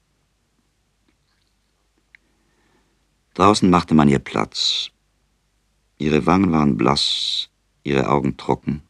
Draußen 3.35 3.69
machte 3.69 3.95
man 3.95 4.09
ihr 4.09 4.21
Platz. 4.21 4.94
Ihre 5.99 6.27
Wangen 6.27 6.53
waren 6.53 6.77
blass, 6.77 7.49
ihre 7.83 8.09
Augen 8.09 8.37
trocken, 8.37 8.83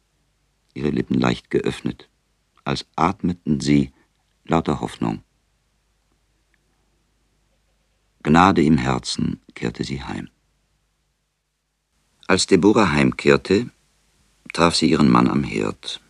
ihre 0.72 0.90
Lippen 0.90 1.18
leicht 1.18 1.50
geöffnet, 1.50 2.08
als 2.64 2.86
atmeten 2.96 3.60
sie 3.60 3.92
lauter 4.44 4.80
Hoffnung. 4.80 5.22
Gnade 8.22 8.62
im 8.62 8.78
Herzen 8.78 9.40
kehrte 9.54 9.84
sie 9.84 10.02
heim. 10.02 10.28
Als 12.26 12.46
Deborah 12.46 12.90
heimkehrte, 12.90 13.70
traf 14.54 14.74
sie 14.74 14.90
ihren 14.90 15.10
Mann 15.10 15.28
am 15.28 15.44
Herd. 15.44 16.00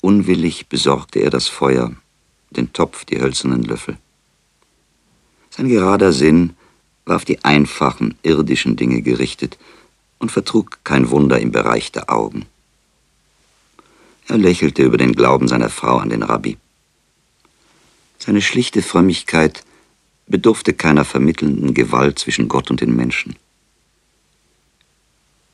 Unwillig 0.00 0.68
besorgte 0.68 1.18
er 1.18 1.30
das 1.30 1.48
Feuer, 1.48 1.96
den 2.50 2.72
Topf, 2.72 3.04
die 3.04 3.20
hölzernen 3.20 3.64
Löffel. 3.64 3.98
Sein 5.50 5.68
gerader 5.68 6.12
Sinn 6.12 6.56
war 7.04 7.16
auf 7.16 7.24
die 7.24 7.44
einfachen, 7.44 8.16
irdischen 8.22 8.76
Dinge 8.76 9.02
gerichtet 9.02 9.58
und 10.18 10.30
vertrug 10.30 10.78
kein 10.84 11.10
Wunder 11.10 11.40
im 11.40 11.50
Bereich 11.50 11.92
der 11.92 12.10
Augen. 12.10 12.46
Er 14.28 14.38
lächelte 14.38 14.82
über 14.82 14.96
den 14.96 15.12
Glauben 15.12 15.48
seiner 15.48 15.68
Frau 15.68 15.98
an 15.98 16.10
den 16.10 16.22
Rabbi. 16.22 16.56
Seine 18.18 18.40
schlichte 18.40 18.82
Frömmigkeit 18.82 19.64
bedurfte 20.26 20.72
keiner 20.72 21.04
vermittelnden 21.04 21.74
Gewalt 21.74 22.18
zwischen 22.18 22.48
Gott 22.48 22.70
und 22.70 22.80
den 22.80 22.94
Menschen. 22.94 23.34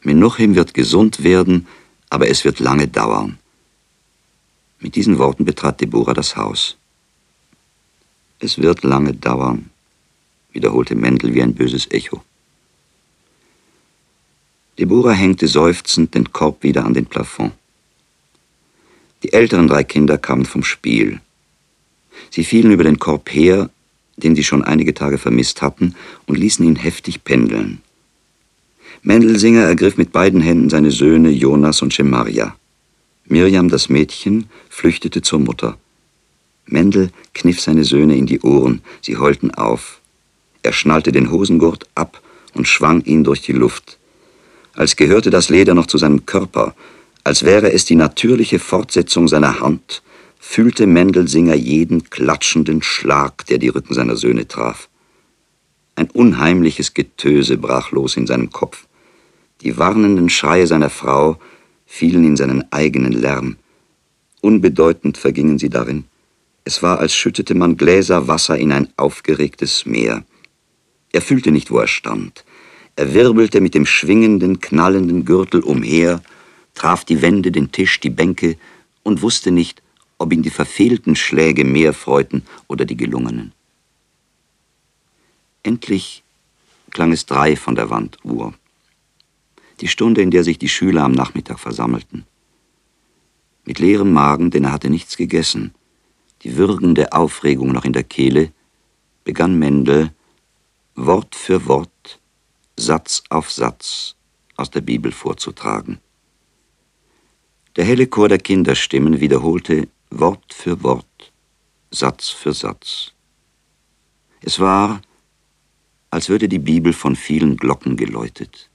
Menuchim 0.02 0.54
wird 0.54 0.74
gesund 0.74 1.24
werden, 1.24 1.66
aber 2.10 2.28
es 2.28 2.44
wird 2.44 2.60
lange 2.60 2.88
dauern. 2.88 3.38
Mit 4.80 4.94
diesen 4.94 5.18
Worten 5.18 5.44
betrat 5.44 5.80
Deborah 5.80 6.14
das 6.14 6.36
Haus. 6.36 6.76
Es 8.38 8.58
wird 8.58 8.84
lange 8.84 9.14
dauern, 9.14 9.70
wiederholte 10.52 10.94
Mendel 10.94 11.34
wie 11.34 11.42
ein 11.42 11.54
böses 11.54 11.90
Echo. 11.90 12.22
Deborah 14.78 15.12
hängte 15.12 15.48
seufzend 15.48 16.14
den 16.14 16.32
Korb 16.32 16.62
wieder 16.62 16.84
an 16.84 16.94
den 16.94 17.06
Plafond. 17.06 17.52
Die 19.22 19.32
älteren 19.32 19.66
drei 19.66 19.82
Kinder 19.82 20.16
kamen 20.18 20.46
vom 20.46 20.62
Spiel. 20.62 21.20
Sie 22.30 22.44
fielen 22.44 22.70
über 22.70 22.84
den 22.84 22.98
Korb 22.98 23.32
her, 23.32 23.70
den 24.16 24.36
sie 24.36 24.44
schon 24.44 24.62
einige 24.62 24.94
Tage 24.94 25.18
vermisst 25.18 25.62
hatten, 25.62 25.94
und 26.26 26.38
ließen 26.38 26.64
ihn 26.64 26.76
heftig 26.76 27.24
pendeln. 27.24 27.82
Mendelsinger 29.02 29.62
ergriff 29.62 29.96
mit 29.96 30.12
beiden 30.12 30.40
Händen 30.40 30.70
seine 30.70 30.90
Söhne 30.90 31.30
Jonas 31.30 31.82
und 31.82 31.94
Schemaria. 31.94 32.56
Mirjam, 33.26 33.68
das 33.68 33.88
Mädchen, 33.88 34.48
flüchtete 34.68 35.22
zur 35.22 35.40
Mutter. 35.40 35.78
Mendel 36.66 37.10
kniff 37.34 37.60
seine 37.60 37.84
Söhne 37.84 38.16
in 38.16 38.26
die 38.26 38.40
Ohren, 38.40 38.82
sie 39.00 39.16
heulten 39.16 39.52
auf. 39.52 39.97
Er 40.68 40.74
schnallte 40.74 41.12
den 41.12 41.30
Hosengurt 41.30 41.86
ab 41.94 42.20
und 42.52 42.68
schwang 42.68 43.00
ihn 43.04 43.24
durch 43.24 43.40
die 43.40 43.54
Luft. 43.54 43.96
Als 44.74 44.96
gehörte 44.96 45.30
das 45.30 45.48
Leder 45.48 45.72
noch 45.72 45.86
zu 45.86 45.96
seinem 45.96 46.26
Körper, 46.26 46.74
als 47.24 47.42
wäre 47.42 47.72
es 47.72 47.86
die 47.86 47.94
natürliche 47.94 48.58
Fortsetzung 48.58 49.28
seiner 49.28 49.60
Hand, 49.60 50.02
fühlte 50.38 50.86
Mendelsinger 50.86 51.54
jeden 51.54 52.10
klatschenden 52.10 52.82
Schlag, 52.82 53.46
der 53.46 53.56
die 53.56 53.68
Rücken 53.68 53.94
seiner 53.94 54.14
Söhne 54.16 54.46
traf. 54.46 54.90
Ein 55.94 56.10
unheimliches 56.10 56.92
Getöse 56.92 57.56
brach 57.56 57.90
los 57.90 58.18
in 58.18 58.26
seinem 58.26 58.50
Kopf. 58.50 58.86
Die 59.62 59.78
warnenden 59.78 60.28
Schreie 60.28 60.66
seiner 60.66 60.90
Frau 60.90 61.38
fielen 61.86 62.24
in 62.24 62.36
seinen 62.36 62.70
eigenen 62.70 63.12
Lärm. 63.12 63.56
Unbedeutend 64.42 65.16
vergingen 65.16 65.58
sie 65.58 65.70
darin. 65.70 66.04
Es 66.64 66.82
war, 66.82 66.98
als 66.98 67.14
schüttete 67.14 67.54
man 67.54 67.78
Gläser 67.78 68.28
Wasser 68.28 68.58
in 68.58 68.70
ein 68.72 68.88
aufgeregtes 68.98 69.86
Meer. 69.86 70.24
Er 71.12 71.22
fühlte 71.22 71.50
nicht, 71.50 71.70
wo 71.70 71.78
er 71.78 71.86
stand. 71.86 72.44
Er 72.96 73.14
wirbelte 73.14 73.60
mit 73.60 73.74
dem 73.74 73.86
schwingenden, 73.86 74.60
knallenden 74.60 75.24
Gürtel 75.24 75.60
umher, 75.60 76.22
traf 76.74 77.04
die 77.04 77.22
Wände, 77.22 77.52
den 77.52 77.72
Tisch, 77.72 78.00
die 78.00 78.10
Bänke 78.10 78.56
und 79.02 79.22
wusste 79.22 79.50
nicht, 79.50 79.82
ob 80.18 80.32
ihn 80.32 80.42
die 80.42 80.50
verfehlten 80.50 81.16
Schläge 81.16 81.64
mehr 81.64 81.92
freuten 81.92 82.42
oder 82.66 82.84
die 82.84 82.96
gelungenen. 82.96 83.52
Endlich 85.62 86.22
klang 86.90 87.12
es 87.12 87.26
drei 87.26 87.56
von 87.56 87.74
der 87.74 87.90
Wanduhr 87.90 88.54
die 89.80 89.88
Stunde, 89.88 90.22
in 90.22 90.30
der 90.30 90.44
sich 90.44 90.58
die 90.58 90.68
Schüler 90.68 91.04
am 91.04 91.12
Nachmittag 91.12 91.58
versammelten. 91.58 92.24
Mit 93.64 93.78
leerem 93.78 94.12
Magen, 94.12 94.50
denn 94.50 94.64
er 94.64 94.72
hatte 94.72 94.90
nichts 94.90 95.16
gegessen, 95.16 95.74
die 96.42 96.56
würgende 96.56 97.12
Aufregung 97.12 97.72
noch 97.72 97.84
in 97.84 97.92
der 97.92 98.04
Kehle, 98.04 98.52
begann 99.24 99.58
Mendel 99.58 100.12
Wort 101.00 101.36
für 101.36 101.64
Wort, 101.66 102.18
Satz 102.76 103.22
auf 103.30 103.52
Satz 103.52 104.16
aus 104.56 104.68
der 104.68 104.80
Bibel 104.80 105.12
vorzutragen. 105.12 106.00
Der 107.76 107.84
helle 107.84 108.08
Chor 108.08 108.28
der 108.28 108.40
Kinderstimmen 108.40 109.20
wiederholte 109.20 109.86
Wort 110.10 110.52
für 110.52 110.82
Wort, 110.82 111.32
Satz 111.92 112.30
für 112.30 112.52
Satz. 112.52 113.12
Es 114.42 114.58
war, 114.58 115.00
als 116.10 116.28
würde 116.28 116.48
die 116.48 116.58
Bibel 116.58 116.92
von 116.92 117.14
vielen 117.14 117.56
Glocken 117.56 117.96
geläutet. 117.96 118.68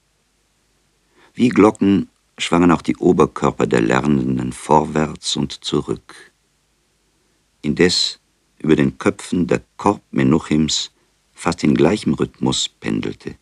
Wie 1.33 1.49
Glocken 1.49 2.07
schwangen 2.37 2.71
auch 2.71 2.81
die 2.81 2.95
Oberkörper 2.95 3.67
der 3.67 3.81
Lernenden 3.81 4.53
vorwärts 4.53 5.35
und 5.35 5.65
zurück. 5.65 6.31
Indes 7.61 8.21
über 8.59 8.77
den 8.77 8.97
Köpfen 8.97 9.45
der 9.45 9.61
Korb 9.75 10.01
Menuchims 10.11 10.92
fast 11.43 11.61
in 11.65 11.75
gleichem 11.75 12.13
Rhythmus 12.13 12.69
pendelte. 12.69 13.35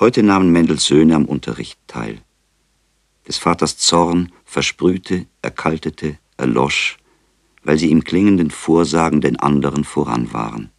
Heute 0.00 0.22
nahmen 0.22 0.50
Mendels 0.52 0.86
Söhne 0.86 1.16
am 1.16 1.26
Unterricht 1.26 1.78
teil. 1.86 2.22
Des 3.28 3.36
Vaters 3.36 3.76
Zorn 3.76 4.32
versprühte, 4.46 5.26
erkaltete, 5.42 6.18
erlosch, 6.38 6.96
weil 7.62 7.78
sie 7.78 7.90
im 7.90 8.04
klingenden 8.04 8.50
Vorsagen 8.50 9.20
den 9.20 9.38
anderen 9.38 9.84
voran 9.84 10.32
waren. 10.32 10.70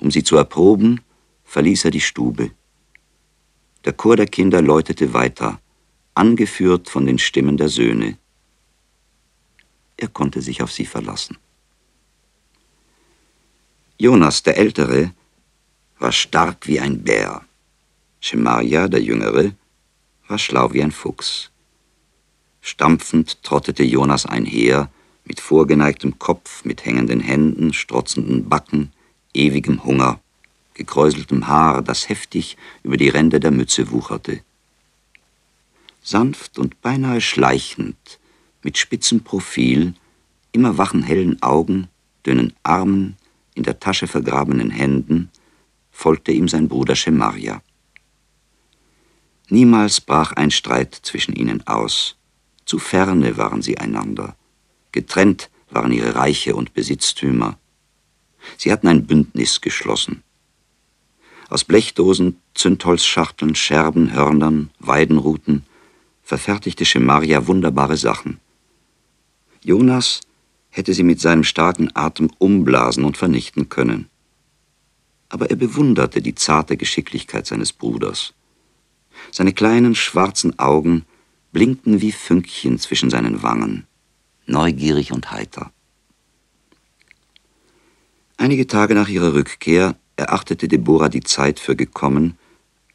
Um 0.00 0.10
sie 0.10 0.22
zu 0.22 0.36
erproben, 0.36 1.00
verließ 1.44 1.86
er 1.86 1.90
die 1.90 2.02
Stube. 2.02 2.50
Der 3.86 3.94
Chor 3.94 4.16
der 4.16 4.26
Kinder 4.26 4.60
läutete 4.60 5.14
weiter, 5.14 5.62
angeführt 6.12 6.90
von 6.90 7.06
den 7.06 7.18
Stimmen 7.18 7.56
der 7.56 7.70
Söhne. 7.70 8.18
Er 9.96 10.08
konnte 10.08 10.42
sich 10.42 10.62
auf 10.62 10.70
sie 10.70 10.84
verlassen. 10.84 11.38
Jonas, 14.02 14.42
der 14.42 14.56
Ältere, 14.56 15.12
war 16.00 16.10
stark 16.10 16.66
wie 16.66 16.80
ein 16.80 17.04
Bär. 17.04 17.42
Schemaria, 18.18 18.88
der 18.88 19.00
Jüngere, 19.00 19.52
war 20.26 20.38
schlau 20.38 20.72
wie 20.72 20.82
ein 20.82 20.90
Fuchs. 20.90 21.52
Stampfend 22.60 23.44
trottete 23.44 23.84
Jonas 23.84 24.26
einher, 24.26 24.90
mit 25.24 25.38
vorgeneigtem 25.38 26.18
Kopf, 26.18 26.64
mit 26.64 26.84
hängenden 26.84 27.20
Händen, 27.20 27.72
strotzenden 27.72 28.48
Backen, 28.48 28.90
ewigem 29.34 29.84
Hunger, 29.84 30.18
gekräuseltem 30.74 31.46
Haar, 31.46 31.80
das 31.80 32.08
heftig 32.08 32.56
über 32.82 32.96
die 32.96 33.08
Ränder 33.08 33.38
der 33.38 33.52
Mütze 33.52 33.92
wucherte. 33.92 34.40
Sanft 36.02 36.58
und 36.58 36.82
beinahe 36.82 37.20
schleichend, 37.20 38.18
mit 38.64 38.78
spitzem 38.78 39.20
Profil, 39.20 39.94
immer 40.50 40.76
wachen 40.76 41.04
hellen 41.04 41.40
Augen, 41.40 41.86
dünnen 42.26 42.52
Armen, 42.64 43.16
in 43.54 43.62
der 43.62 43.80
Tasche 43.80 44.06
vergrabenen 44.06 44.70
Händen, 44.70 45.30
folgte 45.90 46.32
ihm 46.32 46.48
sein 46.48 46.68
Bruder 46.68 46.96
Schemaria. 46.96 47.62
Niemals 49.48 50.00
brach 50.00 50.32
ein 50.32 50.50
Streit 50.50 50.94
zwischen 50.94 51.34
ihnen 51.34 51.66
aus. 51.66 52.16
Zu 52.64 52.78
ferne 52.78 53.36
waren 53.36 53.60
sie 53.60 53.78
einander. 53.78 54.34
Getrennt 54.92 55.50
waren 55.70 55.92
ihre 55.92 56.14
Reiche 56.14 56.54
und 56.54 56.74
Besitztümer. 56.74 57.58
Sie 58.56 58.72
hatten 58.72 58.88
ein 58.88 59.06
Bündnis 59.06 59.60
geschlossen. 59.60 60.22
Aus 61.48 61.64
Blechdosen, 61.64 62.38
Zündholzschachteln, 62.54 63.54
Scherben, 63.54 64.12
Hörnern, 64.12 64.70
Weidenruten 64.78 65.66
verfertigte 66.22 66.84
Schemaria 66.84 67.46
wunderbare 67.46 67.96
Sachen. 67.96 68.40
Jonas 69.62 70.20
hätte 70.72 70.94
sie 70.94 71.04
mit 71.04 71.20
seinem 71.20 71.44
starken 71.44 71.90
Atem 71.94 72.30
umblasen 72.38 73.04
und 73.04 73.16
vernichten 73.16 73.68
können. 73.68 74.08
Aber 75.28 75.50
er 75.50 75.56
bewunderte 75.56 76.20
die 76.20 76.34
zarte 76.34 76.76
Geschicklichkeit 76.76 77.46
seines 77.46 77.72
Bruders. 77.72 78.34
Seine 79.30 79.52
kleinen 79.52 79.94
schwarzen 79.94 80.58
Augen 80.58 81.04
blinkten 81.52 82.00
wie 82.00 82.10
Fünkchen 82.10 82.78
zwischen 82.78 83.10
seinen 83.10 83.42
Wangen, 83.42 83.86
neugierig 84.46 85.12
und 85.12 85.30
heiter. 85.30 85.70
Einige 88.38 88.66
Tage 88.66 88.94
nach 88.94 89.08
ihrer 89.08 89.34
Rückkehr 89.34 89.94
erachtete 90.16 90.68
Deborah 90.68 91.10
die 91.10 91.22
Zeit 91.22 91.60
für 91.60 91.76
gekommen, 91.76 92.38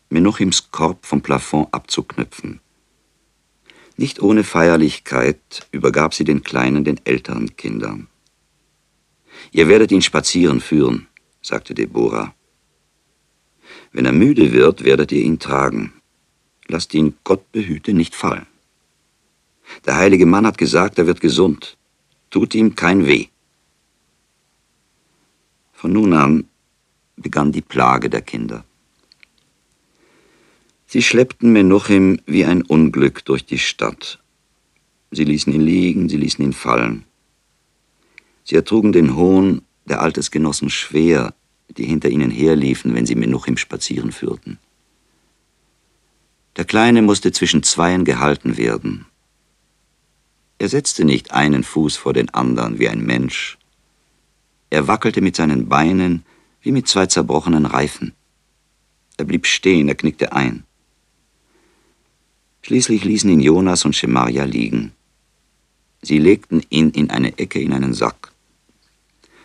Menuchims 0.10 0.72
Korb 0.72 1.06
vom 1.06 1.22
Plafond 1.22 1.74
abzuknüpfen. 1.74 2.60
Nicht 3.98 4.22
ohne 4.22 4.44
Feierlichkeit 4.44 5.68
übergab 5.72 6.14
sie 6.14 6.24
den 6.24 6.44
Kleinen 6.44 6.84
den 6.84 7.00
älteren 7.04 7.56
Kindern. 7.58 8.08
Ihr 9.52 9.68
werdet 9.68 9.92
ihn 9.92 10.02
spazieren 10.02 10.62
führen, 10.62 11.08
sagte 11.42 11.74
Deborah. 11.74 12.34
Wenn 13.92 14.06
er 14.06 14.12
müde 14.14 14.52
wird, 14.54 14.84
werdet 14.84 15.12
ihr 15.12 15.22
ihn 15.22 15.40
tragen 15.40 15.94
lasst 16.68 16.94
ihn, 16.94 17.16
Gott 17.24 17.52
behüte, 17.52 17.94
nicht 17.94 18.16
fallen. 18.16 18.46
Der 19.86 19.98
heilige 19.98 20.26
Mann 20.26 20.46
hat 20.46 20.58
gesagt, 20.58 20.98
er 20.98 21.08
wird 21.08 21.22
gesund. 21.22 21.78
Tut 22.30 22.56
ihm 22.56 22.76
kein 22.76 23.06
Weh. 23.06 23.28
Von 25.74 25.94
nun 25.94 26.14
an 26.14 26.48
begann 27.16 27.52
die 27.52 27.62
Plage 27.62 28.10
der 28.10 28.22
Kinder. 28.22 28.64
Sie 30.90 31.02
schleppten 31.02 31.52
Menuchim 31.52 32.22
wie 32.26 32.46
ein 32.46 32.62
Unglück 32.62 33.26
durch 33.26 33.46
die 33.46 33.60
Stadt. 33.60 34.20
Sie 35.12 35.26
ließen 35.26 35.52
ihn 35.52 35.62
liegen, 35.62 36.08
sie 36.08 36.16
ließen 36.16 36.44
ihn 36.44 36.54
fallen. 36.54 37.04
Sie 38.46 38.56
ertrugen 38.56 38.94
den 38.94 39.18
Hohn 39.18 39.64
der 39.84 40.02
Altesgenossen 40.02 40.70
schwer, 40.70 41.34
die 41.70 41.84
hinter 41.84 42.08
ihnen 42.08 42.32
herliefen, 42.32 42.96
wenn 42.96 43.06
sie 43.06 43.16
Menuchim 43.16 43.58
spazieren 43.58 44.14
führten. 44.14 44.60
Der 46.56 46.64
Kleine 46.64 47.02
musste 47.02 47.34
zwischen 47.34 47.64
Zweien 47.64 48.06
gehalten 48.06 48.56
werden. 48.58 49.06
Er 50.58 50.70
setzte 50.70 51.04
nicht 51.04 51.32
einen 51.32 51.64
Fuß 51.64 51.98
vor 51.98 52.14
den 52.14 52.30
anderen 52.30 52.80
wie 52.80 52.88
ein 52.88 53.06
Mensch. 53.06 53.58
Er 54.70 54.88
wackelte 54.88 55.20
mit 55.20 55.36
seinen 55.36 55.68
Beinen 55.68 56.24
wie 56.62 56.72
mit 56.72 56.88
zwei 56.88 57.08
zerbrochenen 57.08 57.66
Reifen. 57.66 58.14
Er 59.18 59.26
blieb 59.26 59.46
stehen, 59.46 59.90
er 59.90 59.96
knickte 59.96 60.32
ein. 60.32 60.64
Schließlich 62.68 63.06
ließen 63.06 63.30
ihn 63.30 63.40
Jonas 63.40 63.86
und 63.86 63.96
Schemaria 63.96 64.44
liegen. 64.44 64.92
Sie 66.02 66.20
legten 66.20 66.62
ihn 66.70 66.90
in 66.90 67.10
eine 67.10 67.38
Ecke 67.38 67.62
in 67.62 67.72
einen 67.72 67.94
Sack. 67.94 68.34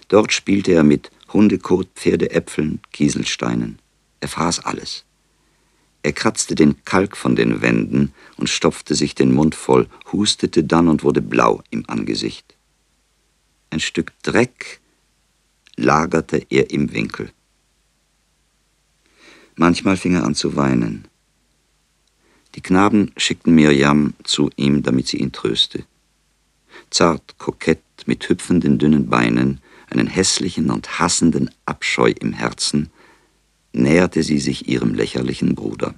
Dort 0.09 0.33
spielte 0.33 0.73
er 0.73 0.83
mit 0.83 1.13
Hundekot, 1.33 1.87
Pferdeäpfeln, 1.95 2.81
Kieselsteinen. 2.91 3.79
Er 4.19 4.27
fraß 4.27 4.65
alles. 4.65 5.05
Er 6.03 6.13
kratzte 6.13 6.57
den 6.57 6.85
Kalk 6.85 7.17
von 7.17 7.37
den 7.37 7.63
Wänden 7.63 8.13
und 8.39 8.49
stopfte 8.49 8.97
sich 8.97 9.15
den 9.15 9.33
Mund 9.33 9.55
voll, 9.55 9.87
hustete 10.11 10.65
dann 10.65 10.89
und 10.89 11.05
wurde 11.05 11.23
blau 11.23 11.63
im 11.71 11.89
Angesicht. 11.89 12.57
Ein 13.71 13.79
Stück 13.79 14.13
Dreck 14.25 14.81
lagerte 15.77 16.45
er 16.51 16.73
im 16.73 16.93
Winkel. 16.93 17.31
Manchmal 19.55 19.97
fing 19.97 20.17
er 20.17 20.25
an 20.25 20.35
zu 20.35 20.57
weinen. 20.57 21.07
Die 22.55 22.61
Knaben 22.61 23.13
schickten 23.17 23.55
Mirjam 23.55 24.15
zu 24.25 24.51
ihm, 24.57 24.83
damit 24.83 25.07
sie 25.09 25.19
ihn 25.19 25.33
tröste. 25.33 25.85
Zart, 26.91 27.39
kokett, 27.39 27.81
mit 28.07 28.29
hüpfenden 28.29 28.79
dünnen 28.79 29.09
Beinen, 29.09 29.61
einen 29.89 30.07
hässlichen 30.07 30.71
und 30.71 30.99
hassenden 30.99 31.51
Abscheu 31.67 32.13
im 32.21 32.33
Herzen, 32.33 32.91
näherte 33.73 34.23
sie 34.23 34.39
sich 34.39 34.69
ihrem 34.69 34.95
lächerlichen 34.95 35.55
Bruder. 35.55 35.95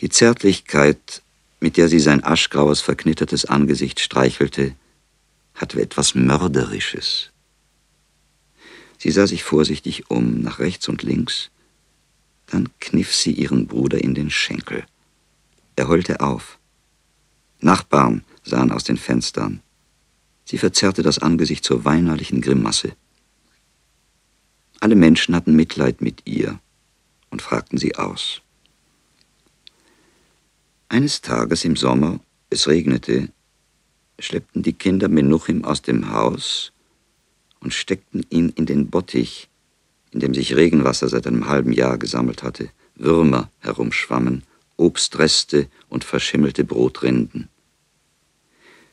Die 0.00 0.08
Zärtlichkeit, 0.08 1.22
mit 1.60 1.76
der 1.76 1.88
sie 1.88 2.00
sein 2.00 2.22
aschgraues, 2.22 2.80
verknittertes 2.80 3.46
Angesicht 3.46 4.00
streichelte, 4.00 4.74
hatte 5.54 5.80
etwas 5.80 6.14
Mörderisches. 6.14 7.30
Sie 8.98 9.10
sah 9.10 9.26
sich 9.26 9.42
vorsichtig 9.42 10.10
um, 10.10 10.40
nach 10.40 10.58
rechts 10.58 10.88
und 10.88 11.02
links, 11.02 11.50
dann 12.46 12.68
kniff 12.80 13.14
sie 13.14 13.32
ihren 13.32 13.66
Bruder 13.66 14.02
in 14.02 14.14
den 14.14 14.30
Schenkel. 14.30 14.84
Er 15.76 15.88
heulte 15.88 16.20
auf. 16.20 16.58
Nachbarn 17.60 18.24
sahen 18.44 18.70
aus 18.70 18.84
den 18.84 18.96
Fenstern. 18.96 19.60
Sie 20.44 20.58
verzerrte 20.58 21.02
das 21.02 21.18
Angesicht 21.18 21.64
zur 21.64 21.84
weinerlichen 21.84 22.40
Grimasse. 22.40 22.92
Alle 24.80 24.94
Menschen 24.94 25.34
hatten 25.34 25.56
Mitleid 25.56 26.00
mit 26.00 26.22
ihr 26.26 26.60
und 27.30 27.42
fragten 27.42 27.78
sie 27.78 27.96
aus. 27.96 28.42
Eines 30.88 31.20
Tages 31.20 31.64
im 31.64 31.74
Sommer, 31.74 32.20
es 32.48 32.68
regnete, 32.68 33.30
schleppten 34.18 34.62
die 34.62 34.72
Kinder 34.72 35.08
Menuchim 35.08 35.64
aus 35.64 35.82
dem 35.82 36.12
Haus 36.12 36.72
und 37.60 37.74
steckten 37.74 38.24
ihn 38.30 38.50
in 38.50 38.66
den 38.66 38.88
Bottich, 38.88 39.48
in 40.16 40.20
dem 40.20 40.32
sich 40.32 40.56
Regenwasser 40.56 41.10
seit 41.10 41.26
einem 41.26 41.46
halben 41.46 41.72
Jahr 41.72 41.98
gesammelt 41.98 42.42
hatte, 42.42 42.70
Würmer 42.94 43.50
herumschwammen, 43.58 44.44
Obstreste 44.78 45.68
und 45.90 46.04
verschimmelte 46.04 46.64
Brotrinden. 46.64 47.50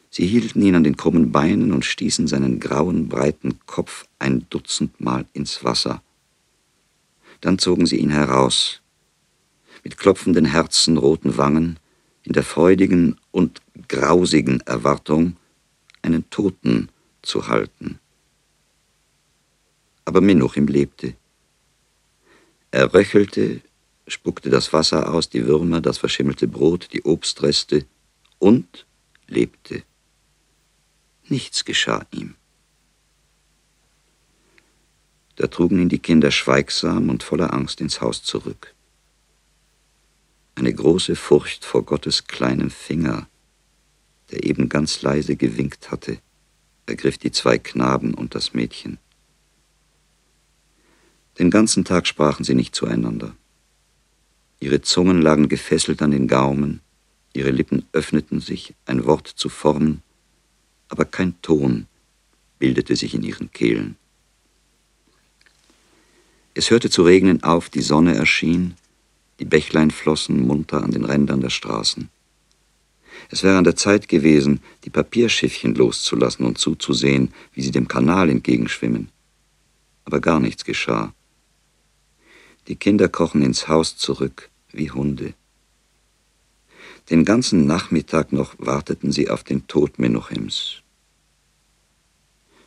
Sie 0.10 0.28
hielten 0.28 0.62
ihn 0.62 0.76
an 0.76 0.84
den 0.84 0.98
krummen 0.98 1.32
Beinen 1.32 1.72
und 1.72 1.86
stießen 1.86 2.28
seinen 2.28 2.60
grauen, 2.60 3.08
breiten 3.08 3.58
Kopf 3.66 4.06
ein 4.20 4.46
Dutzendmal 4.50 5.26
ins 5.32 5.64
Wasser. 5.64 6.04
Dann 7.40 7.58
zogen 7.58 7.86
sie 7.86 8.00
ihn 8.00 8.12
heraus. 8.12 8.82
Mit 9.82 9.98
klopfenden 9.98 10.44
Herzen, 10.44 10.98
roten 10.98 11.38
Wangen, 11.38 11.80
in 12.24 12.34
der 12.34 12.44
freudigen 12.44 13.16
und 13.32 13.62
grausigen 13.88 14.60
Erwartung, 14.66 15.38
einen 16.02 16.30
Toten 16.30 16.90
zu 17.22 17.48
halten. 17.48 18.00
Aber 20.06 20.22
Menuchim 20.22 20.68
lebte. 20.68 21.16
Er 22.72 22.94
röchelte, 22.94 23.62
spuckte 24.08 24.50
das 24.50 24.74
Wasser 24.74 25.14
aus, 25.14 25.30
die 25.30 25.46
Würmer, 25.46 25.82
das 25.82 25.98
verschimmelte 25.98 26.48
Brot, 26.48 26.90
die 26.92 27.06
Obstreste 27.06 27.86
und 28.40 28.86
lebte. 29.28 29.84
Nichts 31.30 31.66
geschah 31.66 32.06
ihm. 32.12 32.36
Da 35.36 35.48
trugen 35.48 35.80
ihn 35.80 35.90
die 35.90 36.00
Kinder 36.00 36.32
schweigsam 36.32 37.10
und 37.10 37.24
voller 37.24 37.54
Angst 37.54 37.82
ins 37.82 38.02
Haus 38.02 38.24
zurück. 38.24 38.74
Eine 40.56 40.74
große 40.74 41.16
Furcht 41.16 41.66
vor 41.66 41.84
Gottes 41.84 42.28
kleinem 42.28 42.70
Finger, 42.70 43.28
der 44.30 44.44
eben 44.44 44.70
ganz 44.70 45.02
leise 45.02 45.36
gewinkt 45.36 45.90
hatte, 45.90 46.20
ergriff 46.86 47.18
die 47.18 47.32
zwei 47.32 47.58
Knaben 47.58 48.14
und 48.14 48.36
das 48.36 48.54
Mädchen. 48.54 49.00
Den 51.40 51.50
ganzen 51.50 51.84
Tag 51.84 52.06
sprachen 52.06 52.44
sie 52.44 52.54
nicht 52.54 52.76
zueinander. 52.76 53.36
Ihre 54.60 54.82
Zungen 54.82 55.22
lagen 55.22 55.50
gefesselt 55.50 56.02
an 56.02 56.12
den 56.12 56.28
Gaumen, 56.28 56.82
ihre 57.34 57.52
Lippen 57.52 57.86
öffneten 57.92 58.40
sich, 58.40 58.76
ein 58.86 59.06
Wort 59.06 59.28
zu 59.28 59.50
formen, 59.50 60.04
aber 60.90 61.06
kein 61.06 61.42
Ton 61.42 61.88
bildete 62.60 62.96
sich 62.96 63.16
in 63.16 63.24
ihren 63.24 63.52
Kehlen. 63.52 63.98
Es 66.54 66.70
hörte 66.70 66.90
zu 66.90 67.04
regnen 67.04 67.42
auf, 67.44 67.70
die 67.70 67.82
Sonne 67.82 68.16
erschien, 68.16 68.76
die 69.40 69.46
Bächlein 69.46 69.90
flossen 69.90 70.46
munter 70.46 70.84
an 70.84 70.92
den 70.92 71.04
Rändern 71.04 71.42
der 71.42 71.50
Straßen. 71.50 72.10
Es 73.30 73.44
wäre 73.44 73.58
an 73.58 73.64
der 73.64 73.76
Zeit 73.76 74.08
gewesen, 74.08 74.62
die 74.84 74.92
Papierschiffchen 74.92 75.74
loszulassen 75.74 76.46
und 76.46 76.60
zuzusehen, 76.60 77.34
wie 77.54 77.62
sie 77.62 77.72
dem 77.72 77.88
Kanal 77.88 78.30
entgegenschwimmen. 78.30 79.10
Aber 80.06 80.20
gar 80.20 80.40
nichts 80.40 80.64
geschah. 80.64 81.14
Die 82.68 82.76
Kinder 82.76 83.10
krochen 83.10 83.42
ins 83.42 83.68
Haus 83.68 83.98
zurück 83.98 84.50
wie 84.72 84.92
Hunde. 84.92 85.34
Den 87.10 87.26
ganzen 87.26 87.66
Nachmittag 87.66 88.32
noch 88.32 88.56
warteten 88.58 89.12
sie 89.12 89.30
auf 89.30 89.44
den 89.44 89.68
Tod 89.68 90.00
Menuchims. 90.00 90.82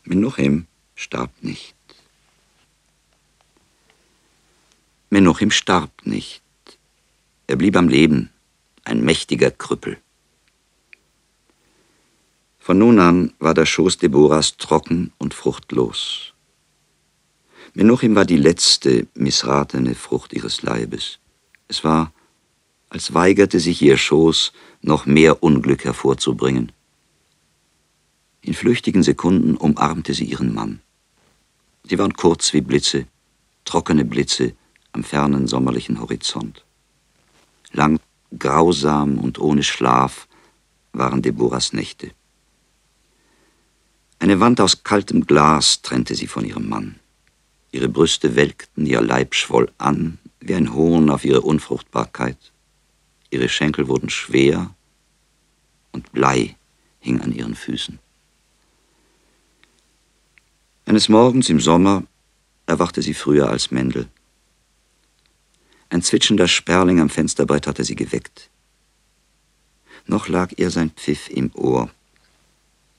Menuchim 0.05 0.67
starb 0.95 1.31
nicht. 1.41 1.75
Menuchim 5.09 5.51
starb 5.51 5.91
nicht. 6.05 6.43
Er 7.47 7.57
blieb 7.57 7.77
am 7.77 7.89
Leben, 7.89 8.31
ein 8.85 9.03
mächtiger 9.03 9.51
Krüppel. 9.51 9.99
Von 12.59 12.79
nun 12.79 12.99
an 12.99 13.33
war 13.39 13.55
der 13.55 13.67
Schoß 13.67 13.99
Deborahs 13.99 14.57
trocken 14.57 15.13
und 15.19 15.33
fruchtlos. 15.33 16.35
Menuchim 17.79 18.15
war 18.15 18.25
die 18.25 18.39
letzte 18.39 19.07
missratene 19.13 19.95
Frucht 19.95 20.33
ihres 20.33 20.63
Leibes. 20.63 21.19
Es 21.69 21.85
war, 21.85 22.11
als 22.89 23.13
weigerte 23.13 23.61
sich 23.61 23.83
ihr 23.83 23.99
Schoß, 23.99 24.55
noch 24.81 25.05
mehr 25.05 25.43
Unglück 25.43 25.85
hervorzubringen. 25.85 26.73
In 28.41 28.55
flüchtigen 28.55 29.03
Sekunden 29.03 29.59
umarmte 29.59 30.15
sie 30.15 30.25
ihren 30.25 30.55
Mann. 30.55 30.81
Sie 31.85 31.99
waren 31.99 32.15
kurz 32.15 32.55
wie 32.55 32.63
Blitze, 32.63 33.09
trockene 33.67 34.07
Blitze 34.07 34.55
am 34.93 35.05
fernen 35.05 35.47
sommerlichen 35.47 36.01
Horizont. 36.01 36.65
Lang, 37.73 38.01
grausam 38.39 39.19
und 39.19 39.39
ohne 39.39 39.63
Schlaf 39.63 40.29
waren 40.95 41.21
Deborahs 41.21 41.75
Nächte. 41.75 42.13
Eine 44.19 44.41
Wand 44.41 44.63
aus 44.63 44.83
kaltem 44.83 45.27
Glas 45.27 45.83
trennte 45.83 46.15
sie 46.15 46.27
von 46.27 46.47
ihrem 46.47 46.71
Mann. 46.71 47.01
Ihre 47.73 47.89
Brüste 47.89 48.37
welkten, 48.37 48.87
ihr 48.87 49.01
Leib 49.01 49.35
schwoll 49.35 49.71
an, 49.79 50.19
wie 50.41 50.55
ein 50.55 50.73
Hohn 50.73 51.11
auf 51.11 51.25
ihre 51.25 51.43
Unfruchtbarkeit. 51.43 52.39
Ihre 53.31 53.49
Schenkel 53.49 53.89
wurden 53.89 54.09
schwer 54.09 54.75
und 55.93 56.13
Blei 56.13 56.57
hing 57.01 57.21
an 57.21 57.33
ihren 57.33 57.55
Füßen. 57.55 57.99
Eines 60.85 61.09
Morgens 61.09 61.49
im 61.49 61.61
Sommer 61.61 62.05
erwachte 62.67 63.03
sie 63.03 63.15
früher 63.15 63.49
als 63.49 63.71
Mendel. 63.71 64.09
Ein 65.89 66.03
zwitschender 66.03 66.49
Sperling 66.49 67.01
am 67.01 67.11
Fensterbrett 67.11 67.67
hatte 67.67 67.85
sie 67.85 67.97
geweckt. 67.97 68.51
Noch 70.07 70.29
lag 70.29 70.53
ihr 70.57 70.71
sein 70.71 70.91
Pfiff 70.91 71.29
im 71.29 71.51
Ohr. 71.55 71.91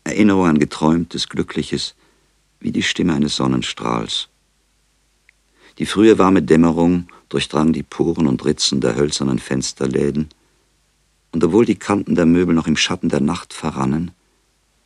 Erinnerung 0.04 0.48
an 0.48 0.60
Geträumtes, 0.60 1.30
Glückliches, 1.30 1.96
wie 2.60 2.72
die 2.72 2.84
Stimme 2.84 3.14
eines 3.14 3.36
Sonnenstrahls. 3.36 4.30
Die 5.78 5.86
frühe 5.86 6.18
warme 6.18 6.42
Dämmerung 6.42 7.08
durchdrang 7.30 7.72
die 7.74 7.84
Poren 7.84 8.28
und 8.28 8.44
Ritzen 8.46 8.82
der 8.82 8.96
hölzernen 8.96 9.40
Fensterläden, 9.40 10.30
und 11.32 11.44
obwohl 11.44 11.66
die 11.66 11.76
Kanten 11.76 12.16
der 12.16 12.26
Möbel 12.26 12.56
noch 12.56 12.68
im 12.68 12.78
Schatten 12.78 13.10
der 13.10 13.20
Nacht 13.20 13.54
verrannen, 13.54 14.12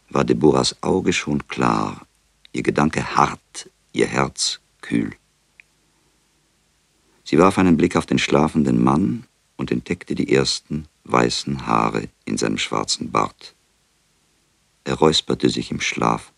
war 0.09 0.25
Deborahs 0.25 0.75
Auge 0.81 1.13
schon 1.13 1.47
klar, 1.47 2.05
ihr 2.51 2.63
Gedanke 2.63 3.15
hart, 3.15 3.69
ihr 3.93 4.07
Herz 4.07 4.59
kühl. 4.81 5.13
Sie 7.23 7.37
warf 7.37 7.57
einen 7.57 7.77
Blick 7.77 7.95
auf 7.95 8.05
den 8.05 8.19
schlafenden 8.19 8.83
Mann 8.83 9.25
und 9.55 9.71
entdeckte 9.71 10.15
die 10.15 10.33
ersten 10.33 10.87
weißen 11.05 11.65
Haare 11.67 12.09
in 12.25 12.37
seinem 12.37 12.57
schwarzen 12.57 13.11
Bart. 13.11 13.55
Er 14.83 14.95
räusperte 14.95 15.49
sich 15.49 15.71
im 15.71 15.79
Schlaf. 15.79 16.33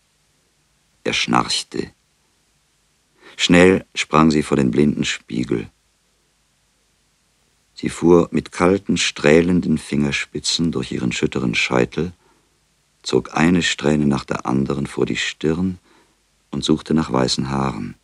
Er 1.02 1.14
schnarchte 1.14 1.90
Schnell 3.36 3.84
sprang 3.94 4.30
sie 4.30 4.42
vor 4.42 4.56
den 4.56 4.70
blinden 4.70 5.04
Spiegel. 5.04 5.68
Sie 7.74 7.88
fuhr 7.88 8.28
mit 8.30 8.52
kalten, 8.52 8.96
strählenden 8.96 9.78
Fingerspitzen 9.78 10.70
durch 10.72 10.92
ihren 10.92 11.12
schütteren 11.12 11.54
Scheitel, 11.54 12.12
zog 13.02 13.36
eine 13.36 13.62
Strähne 13.62 14.06
nach 14.06 14.24
der 14.24 14.46
anderen 14.46 14.86
vor 14.86 15.06
die 15.06 15.16
Stirn 15.16 15.78
und 16.50 16.64
suchte 16.64 16.94
nach 16.94 17.12
weißen 17.12 17.50
Haaren. 17.50 17.96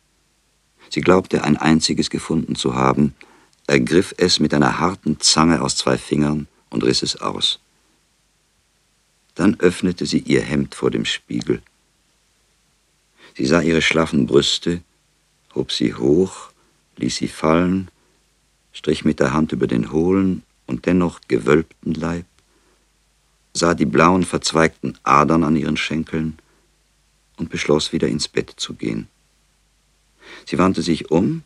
Sie 0.89 1.01
glaubte, 1.01 1.43
ein 1.43 1.57
einziges 1.57 2.09
gefunden 2.09 2.55
zu 2.55 2.75
haben, 2.75 3.15
ergriff 3.65 4.13
es 4.17 4.39
mit 4.39 4.53
einer 4.53 4.79
harten 4.79 5.19
Zange 5.19 5.61
aus 5.61 5.77
zwei 5.77 5.97
Fingern 5.97 6.47
und 6.69 6.83
riss 6.83 7.01
es 7.01 7.21
aus. 7.21 7.59
Dann 9.35 9.57
öffnete 9.59 10.05
sie 10.05 10.19
ihr 10.19 10.41
Hemd 10.41 10.75
vor 10.75 10.91
dem 10.91 11.05
Spiegel. 11.05 11.61
Sie 13.37 13.45
sah 13.45 13.61
ihre 13.61 13.81
schlaffen 13.81 14.25
Brüste, 14.27 14.81
hob 15.55 15.71
sie 15.71 15.93
hoch, 15.93 16.51
ließ 16.97 17.15
sie 17.15 17.27
fallen, 17.27 17.89
strich 18.71 19.05
mit 19.05 19.19
der 19.19 19.33
Hand 19.33 19.51
über 19.51 19.67
den 19.67 19.91
hohlen 19.91 20.43
und 20.67 20.85
dennoch 20.85 21.21
gewölbten 21.27 21.93
Leib, 21.93 22.25
sah 23.53 23.73
die 23.73 23.85
blauen 23.85 24.23
verzweigten 24.23 24.97
Adern 25.03 25.43
an 25.43 25.55
ihren 25.55 25.77
Schenkeln 25.77 26.39
und 27.37 27.49
beschloss 27.49 27.91
wieder 27.91 28.07
ins 28.07 28.27
Bett 28.27 28.53
zu 28.55 28.73
gehen. 28.73 29.07
Sie 30.45 30.57
wandte 30.57 30.81
sich 30.81 31.11
um 31.11 31.43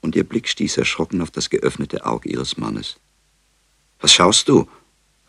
und 0.00 0.16
ihr 0.16 0.24
Blick 0.24 0.48
stieß 0.48 0.78
erschrocken 0.78 1.22
auf 1.22 1.30
das 1.30 1.50
geöffnete 1.50 2.06
Auge 2.06 2.28
ihres 2.28 2.56
Mannes. 2.56 2.96
Was 4.00 4.12
schaust 4.12 4.48
du? 4.48 4.68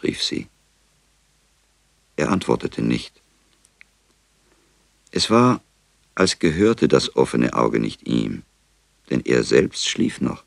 rief 0.02 0.24
sie. 0.24 0.48
Er 2.16 2.32
antwortete 2.32 2.82
nicht. 2.82 3.22
Es 5.12 5.30
war, 5.30 5.62
als 6.20 6.38
gehörte 6.38 6.90
das 6.90 7.16
offene 7.16 7.54
Auge 7.54 7.80
nicht 7.80 8.06
ihm, 8.06 8.44
denn 9.10 9.22
er 9.24 9.44
selbst 9.44 9.88
schlief 9.88 10.20
noch. 10.20 10.44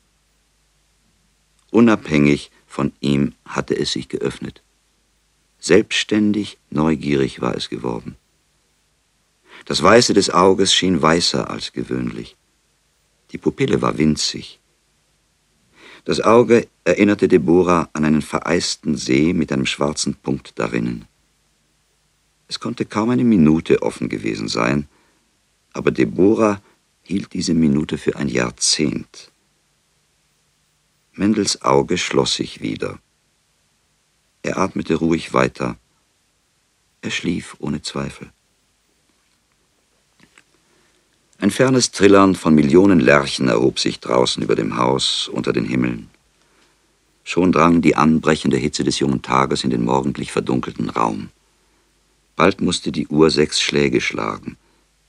Unabhängig 1.71 2.51
von 2.67 2.93
ihm 2.99 3.33
hatte 3.43 3.75
es 3.75 3.91
sich 3.91 4.07
geöffnet. 4.07 4.61
Selbstständig, 5.57 6.59
neugierig 6.69 7.41
war 7.41 7.55
es 7.55 7.69
geworden. 7.69 8.15
Das 9.65 9.81
Weiße 9.81 10.13
des 10.13 10.29
Auges 10.29 10.75
schien 10.75 11.01
weißer 11.01 11.49
als 11.49 11.73
gewöhnlich. 11.73 12.35
Die 13.31 13.39
Pupille 13.39 13.81
war 13.81 13.97
winzig. 13.97 14.59
Das 16.05 16.21
Auge 16.21 16.67
erinnerte 16.83 17.27
Deborah 17.27 17.89
an 17.93 18.05
einen 18.05 18.21
vereisten 18.21 18.95
See 18.95 19.33
mit 19.33 19.51
einem 19.51 19.65
schwarzen 19.65 20.13
Punkt 20.13 20.59
darinnen. 20.59 21.05
Es 22.47 22.59
konnte 22.59 22.85
kaum 22.85 23.09
eine 23.09 23.23
Minute 23.23 23.81
offen 23.81 24.07
gewesen 24.09 24.49
sein, 24.49 24.87
aber 25.73 25.91
Deborah 25.91 26.61
hielt 27.01 27.33
diese 27.33 27.53
Minute 27.53 27.97
für 27.97 28.15
ein 28.15 28.29
Jahrzehnt. 28.29 29.31
Mendels 31.13 31.61
Auge 31.61 31.97
schloss 31.97 32.35
sich 32.35 32.61
wieder. 32.61 32.99
Er 34.41 34.57
atmete 34.57 34.95
ruhig 34.95 35.33
weiter. 35.33 35.77
Er 37.01 37.11
schlief 37.11 37.55
ohne 37.59 37.81
Zweifel. 37.81 38.31
Ein 41.39 41.51
fernes 41.51 41.91
Trillern 41.91 42.35
von 42.35 42.55
Millionen 42.55 42.99
Lerchen 42.99 43.49
erhob 43.49 43.79
sich 43.79 43.99
draußen 43.99 44.41
über 44.41 44.55
dem 44.55 44.77
Haus 44.77 45.27
unter 45.27 45.51
den 45.51 45.65
Himmeln. 45.65 46.09
Schon 47.25 47.51
drang 47.51 47.81
die 47.81 47.95
anbrechende 47.95 48.57
Hitze 48.57 48.83
des 48.83 48.99
jungen 48.99 49.21
Tages 49.21 49.63
in 49.63 49.69
den 49.69 49.83
morgendlich 49.83 50.31
verdunkelten 50.31 50.89
Raum. 50.89 51.29
Bald 52.35 52.61
musste 52.61 52.91
die 52.91 53.07
Uhr 53.07 53.29
sechs 53.29 53.61
Schläge 53.61 54.01
schlagen. 54.01 54.57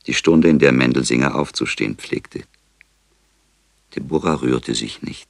Die 0.06 0.14
Stunde, 0.14 0.48
in 0.48 0.58
der 0.58 0.72
Mendelsinger 0.72 1.34
aufzustehen 1.34 1.96
pflegte. 1.96 2.44
Deborah 3.94 4.34
rührte 4.34 4.74
sich 4.74 5.02
nicht. 5.02 5.28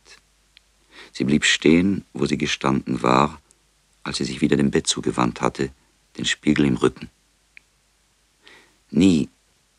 Sie 1.12 1.24
blieb 1.24 1.44
stehen, 1.44 2.04
wo 2.12 2.26
sie 2.26 2.38
gestanden 2.38 3.02
war, 3.02 3.40
als 4.02 4.18
sie 4.18 4.24
sich 4.24 4.40
wieder 4.40 4.56
dem 4.56 4.70
Bett 4.70 4.86
zugewandt 4.86 5.40
hatte, 5.40 5.70
den 6.16 6.24
Spiegel 6.24 6.66
im 6.66 6.76
Rücken. 6.76 7.10
Nie 8.90 9.28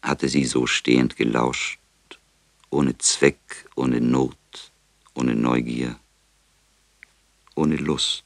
hatte 0.02 0.30
sie 0.30 0.46
so 0.46 0.68
stehend 0.68 1.16
gelauscht, 1.16 1.80
ohne 2.70 2.98
Zweck, 2.98 3.68
ohne 3.76 4.02
Not, 4.02 4.72
ohne 5.14 5.36
Neugier, 5.36 6.00
ohne 7.56 7.78
Lust. 7.78 8.24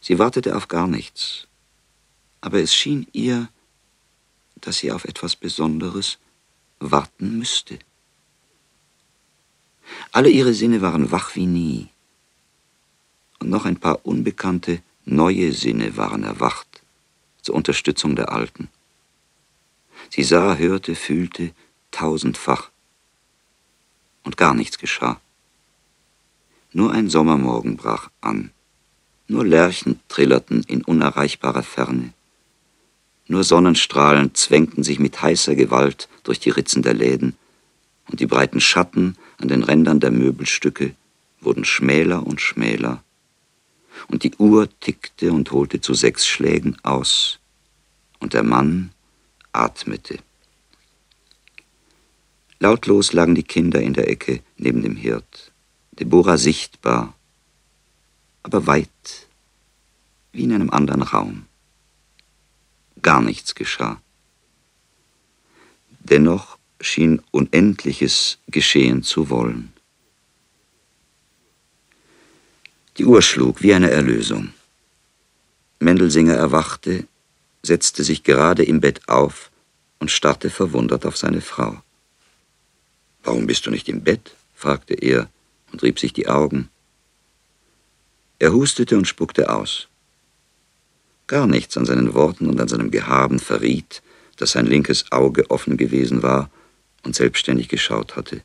Sie 0.00 0.18
wartete 0.18 0.56
auf 0.56 0.68
gar 0.68 0.86
nichts, 0.86 1.48
aber 2.40 2.60
es 2.60 2.74
schien 2.74 3.06
ihr, 3.12 3.48
dass 4.66 4.78
sie 4.78 4.90
auf 4.90 5.04
etwas 5.04 5.36
Besonderes 5.36 6.18
warten 6.80 7.38
müsste. 7.38 7.78
Alle 10.10 10.28
ihre 10.28 10.54
Sinne 10.54 10.82
waren 10.82 11.12
wach 11.12 11.36
wie 11.36 11.46
nie, 11.46 11.88
und 13.38 13.48
noch 13.48 13.64
ein 13.64 13.76
paar 13.76 14.04
unbekannte, 14.04 14.82
neue 15.04 15.52
Sinne 15.52 15.96
waren 15.96 16.24
erwacht 16.24 16.82
zur 17.42 17.54
Unterstützung 17.54 18.16
der 18.16 18.32
alten. 18.32 18.68
Sie 20.10 20.24
sah, 20.24 20.56
hörte, 20.56 20.96
fühlte 20.96 21.52
tausendfach, 21.92 22.70
und 24.24 24.36
gar 24.36 24.54
nichts 24.54 24.78
geschah. 24.78 25.20
Nur 26.72 26.90
ein 26.90 27.08
Sommermorgen 27.08 27.76
brach 27.76 28.10
an, 28.20 28.50
nur 29.28 29.46
Lerchen 29.46 30.00
trillerten 30.08 30.64
in 30.64 30.82
unerreichbarer 30.82 31.62
Ferne, 31.62 32.12
nur 33.28 33.44
Sonnenstrahlen 33.44 34.34
zwängten 34.34 34.84
sich 34.84 34.98
mit 34.98 35.20
heißer 35.20 35.54
Gewalt 35.54 36.08
durch 36.22 36.40
die 36.40 36.50
Ritzen 36.50 36.82
der 36.82 36.94
Läden, 36.94 37.36
und 38.08 38.20
die 38.20 38.26
breiten 38.26 38.60
Schatten 38.60 39.16
an 39.38 39.48
den 39.48 39.64
Rändern 39.64 39.98
der 39.98 40.12
Möbelstücke 40.12 40.94
wurden 41.40 41.64
schmäler 41.64 42.26
und 42.26 42.40
schmäler, 42.40 43.02
und 44.08 44.22
die 44.22 44.34
Uhr 44.36 44.68
tickte 44.80 45.32
und 45.32 45.50
holte 45.50 45.80
zu 45.80 45.94
sechs 45.94 46.26
Schlägen 46.26 46.76
aus, 46.82 47.38
und 48.20 48.34
der 48.34 48.42
Mann 48.42 48.90
atmete. 49.52 50.18
Lautlos 52.58 53.12
lagen 53.12 53.34
die 53.34 53.42
Kinder 53.42 53.80
in 53.82 53.92
der 53.92 54.08
Ecke 54.08 54.40
neben 54.56 54.82
dem 54.82 54.96
Herd, 54.96 55.52
Deborah 55.98 56.38
sichtbar, 56.38 57.14
aber 58.42 58.66
weit, 58.66 58.88
wie 60.32 60.44
in 60.44 60.52
einem 60.52 60.70
anderen 60.70 61.02
Raum. 61.02 61.46
Gar 63.06 63.22
nichts 63.22 63.54
geschah. 63.54 64.02
Dennoch 66.00 66.58
schien 66.80 67.22
Unendliches 67.30 68.38
geschehen 68.48 69.04
zu 69.04 69.30
wollen. 69.30 69.72
Die 72.96 73.04
Uhr 73.04 73.22
schlug 73.22 73.62
wie 73.62 73.74
eine 73.74 73.92
Erlösung. 73.92 74.52
Mendelsinger 75.78 76.34
erwachte, 76.34 77.06
setzte 77.62 78.02
sich 78.02 78.24
gerade 78.24 78.64
im 78.64 78.80
Bett 78.80 79.08
auf 79.08 79.52
und 80.00 80.10
starrte 80.10 80.50
verwundert 80.50 81.06
auf 81.06 81.16
seine 81.16 81.42
Frau. 81.42 81.80
Warum 83.22 83.46
bist 83.46 83.66
du 83.66 83.70
nicht 83.70 83.88
im 83.88 84.02
Bett? 84.02 84.34
fragte 84.56 84.94
er 84.94 85.30
und 85.70 85.80
rieb 85.84 86.00
sich 86.00 86.12
die 86.12 86.26
Augen. 86.26 86.70
Er 88.40 88.52
hustete 88.52 88.98
und 88.98 89.06
spuckte 89.06 89.48
aus. 89.48 89.86
Gar 91.26 91.46
nichts 91.46 91.76
an 91.76 91.86
seinen 91.86 92.14
Worten 92.14 92.48
und 92.48 92.60
an 92.60 92.68
seinem 92.68 92.90
Gehaben 92.90 93.38
verriet, 93.38 94.02
dass 94.36 94.52
sein 94.52 94.66
linkes 94.66 95.10
Auge 95.10 95.50
offen 95.50 95.76
gewesen 95.76 96.22
war 96.22 96.50
und 97.02 97.16
selbstständig 97.16 97.68
geschaut 97.68 98.16
hatte. 98.16 98.42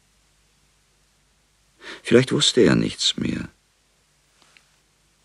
Vielleicht 2.04 2.32
wusste 2.32 2.62
er 2.62 2.76
nichts 2.76 3.18
mehr. 3.18 3.50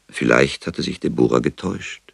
Vielleicht 0.09 0.67
hatte 0.67 0.83
sich 0.83 1.01
Deborah 1.01 1.41
getäuscht. 1.41 2.06